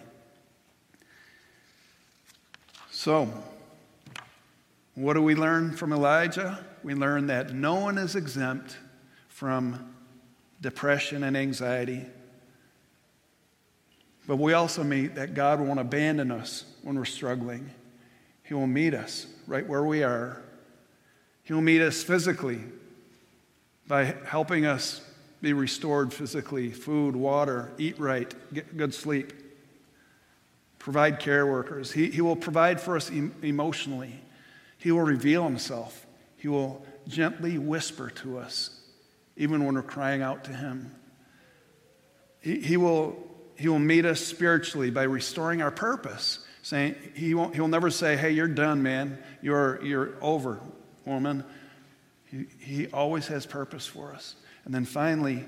So, 2.89 3.29
what 4.95 5.13
do 5.13 5.21
we 5.21 5.33
learn 5.33 5.77
from 5.77 5.93
Elijah? 5.93 6.59
We 6.83 6.93
learn 6.93 7.27
that 7.27 7.53
no 7.53 7.75
one 7.75 7.97
is 7.97 8.17
exempt 8.17 8.75
from 9.41 9.95
depression 10.61 11.23
and 11.23 11.35
anxiety. 11.35 12.05
But 14.27 14.35
we 14.35 14.53
also 14.53 14.83
meet 14.83 15.15
that 15.15 15.33
God 15.33 15.59
won't 15.59 15.79
abandon 15.79 16.29
us 16.29 16.63
when 16.83 16.95
we're 16.95 17.05
struggling. 17.05 17.71
He 18.43 18.53
will 18.53 18.67
meet 18.67 18.93
us 18.93 19.25
right 19.47 19.67
where 19.67 19.83
we 19.83 20.03
are. 20.03 20.43
He 21.41 21.53
will 21.53 21.61
meet 21.63 21.81
us 21.81 22.03
physically 22.03 22.59
by 23.87 24.13
helping 24.27 24.67
us 24.67 25.01
be 25.41 25.53
restored 25.53 26.13
physically 26.13 26.69
food, 26.69 27.15
water, 27.15 27.71
eat 27.79 27.99
right, 27.99 28.31
get 28.53 28.77
good 28.77 28.93
sleep, 28.93 29.33
provide 30.77 31.19
care 31.19 31.47
workers. 31.47 31.91
He, 31.91 32.11
he 32.11 32.21
will 32.21 32.35
provide 32.35 32.79
for 32.79 32.95
us 32.95 33.09
em- 33.09 33.33
emotionally. 33.41 34.21
He 34.77 34.91
will 34.91 35.01
reveal 35.01 35.43
himself. 35.45 36.05
He 36.37 36.47
will 36.47 36.85
gently 37.07 37.57
whisper 37.57 38.11
to 38.11 38.37
us, 38.37 38.80
even 39.41 39.65
when 39.65 39.73
we're 39.73 39.81
crying 39.81 40.21
out 40.21 40.43
to 40.43 40.51
him. 40.51 40.95
He, 42.41 42.59
he, 42.59 42.77
will, 42.77 43.17
he 43.57 43.67
will 43.67 43.79
meet 43.79 44.05
us 44.05 44.19
spiritually 44.19 44.91
by 44.91 45.01
restoring 45.01 45.63
our 45.63 45.71
purpose. 45.71 46.45
Saying, 46.61 46.95
he 47.15 47.33
won't, 47.33 47.55
he'll 47.55 47.67
never 47.67 47.89
say, 47.89 48.15
Hey, 48.15 48.31
you're 48.33 48.47
done, 48.47 48.83
man. 48.83 49.17
You're, 49.41 49.83
you're 49.83 50.13
over, 50.21 50.59
woman. 51.05 51.43
He, 52.25 52.45
he 52.59 52.87
always 52.89 53.25
has 53.29 53.47
purpose 53.47 53.87
for 53.87 54.13
us. 54.13 54.35
And 54.63 54.75
then 54.75 54.85
finally, 54.85 55.43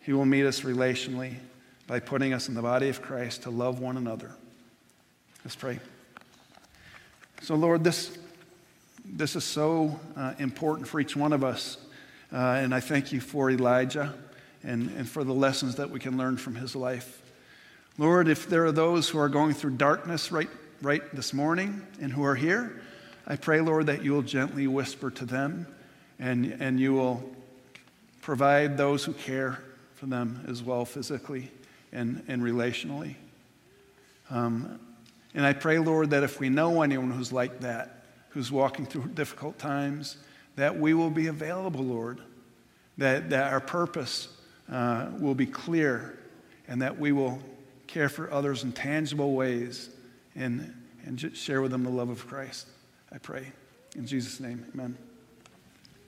He 0.00 0.12
will 0.12 0.26
meet 0.26 0.44
us 0.44 0.62
relationally 0.62 1.36
by 1.86 2.00
putting 2.00 2.32
us 2.32 2.48
in 2.48 2.54
the 2.54 2.62
body 2.62 2.88
of 2.88 3.00
Christ 3.00 3.44
to 3.44 3.50
love 3.50 3.78
one 3.78 3.98
another. 3.98 4.32
Let's 5.44 5.54
pray. 5.54 5.78
So, 7.42 7.54
Lord, 7.54 7.84
this, 7.84 8.18
this 9.04 9.36
is 9.36 9.44
so 9.44 10.00
uh, 10.16 10.34
important 10.40 10.88
for 10.88 10.98
each 10.98 11.14
one 11.14 11.32
of 11.32 11.44
us. 11.44 11.76
Uh, 12.32 12.36
and 12.36 12.74
I 12.74 12.80
thank 12.80 13.12
you 13.12 13.20
for 13.20 13.50
Elijah 13.50 14.14
and, 14.62 14.90
and 14.96 15.08
for 15.08 15.24
the 15.24 15.32
lessons 15.32 15.76
that 15.76 15.90
we 15.90 15.98
can 15.98 16.16
learn 16.16 16.36
from 16.36 16.54
his 16.54 16.76
life. 16.76 17.22
Lord, 17.98 18.28
if 18.28 18.48
there 18.48 18.64
are 18.64 18.72
those 18.72 19.08
who 19.08 19.18
are 19.18 19.28
going 19.28 19.52
through 19.52 19.72
darkness 19.72 20.30
right, 20.30 20.48
right 20.80 21.02
this 21.14 21.34
morning 21.34 21.84
and 22.00 22.12
who 22.12 22.22
are 22.24 22.36
here, 22.36 22.80
I 23.26 23.36
pray, 23.36 23.60
Lord, 23.60 23.86
that 23.86 24.04
you 24.04 24.12
will 24.12 24.22
gently 24.22 24.66
whisper 24.66 25.10
to 25.10 25.24
them 25.24 25.66
and, 26.18 26.56
and 26.60 26.78
you 26.78 26.94
will 26.94 27.28
provide 28.22 28.76
those 28.76 29.04
who 29.04 29.12
care 29.12 29.62
for 29.94 30.06
them 30.06 30.44
as 30.48 30.62
well, 30.62 30.84
physically 30.84 31.50
and, 31.92 32.22
and 32.28 32.42
relationally. 32.42 33.16
Um, 34.30 34.78
and 35.34 35.44
I 35.44 35.52
pray, 35.52 35.78
Lord, 35.78 36.10
that 36.10 36.22
if 36.22 36.38
we 36.38 36.48
know 36.48 36.82
anyone 36.82 37.10
who's 37.10 37.32
like 37.32 37.60
that, 37.60 38.04
who's 38.30 38.52
walking 38.52 38.86
through 38.86 39.08
difficult 39.08 39.58
times, 39.58 40.16
that 40.56 40.78
we 40.78 40.94
will 40.94 41.10
be 41.10 41.28
available, 41.28 41.82
Lord, 41.82 42.20
that, 42.98 43.30
that 43.30 43.52
our 43.52 43.60
purpose 43.60 44.28
uh, 44.70 45.08
will 45.18 45.34
be 45.34 45.46
clear, 45.46 46.18
and 46.68 46.82
that 46.82 46.98
we 46.98 47.12
will 47.12 47.40
care 47.86 48.08
for 48.08 48.30
others 48.32 48.62
in 48.62 48.72
tangible 48.72 49.34
ways 49.34 49.90
and, 50.36 50.74
and 51.04 51.36
share 51.36 51.60
with 51.60 51.70
them 51.72 51.82
the 51.82 51.90
love 51.90 52.08
of 52.08 52.26
Christ. 52.26 52.66
I 53.12 53.18
pray. 53.18 53.52
In 53.96 54.06
Jesus' 54.06 54.38
name, 54.38 54.64
amen. 54.72 54.96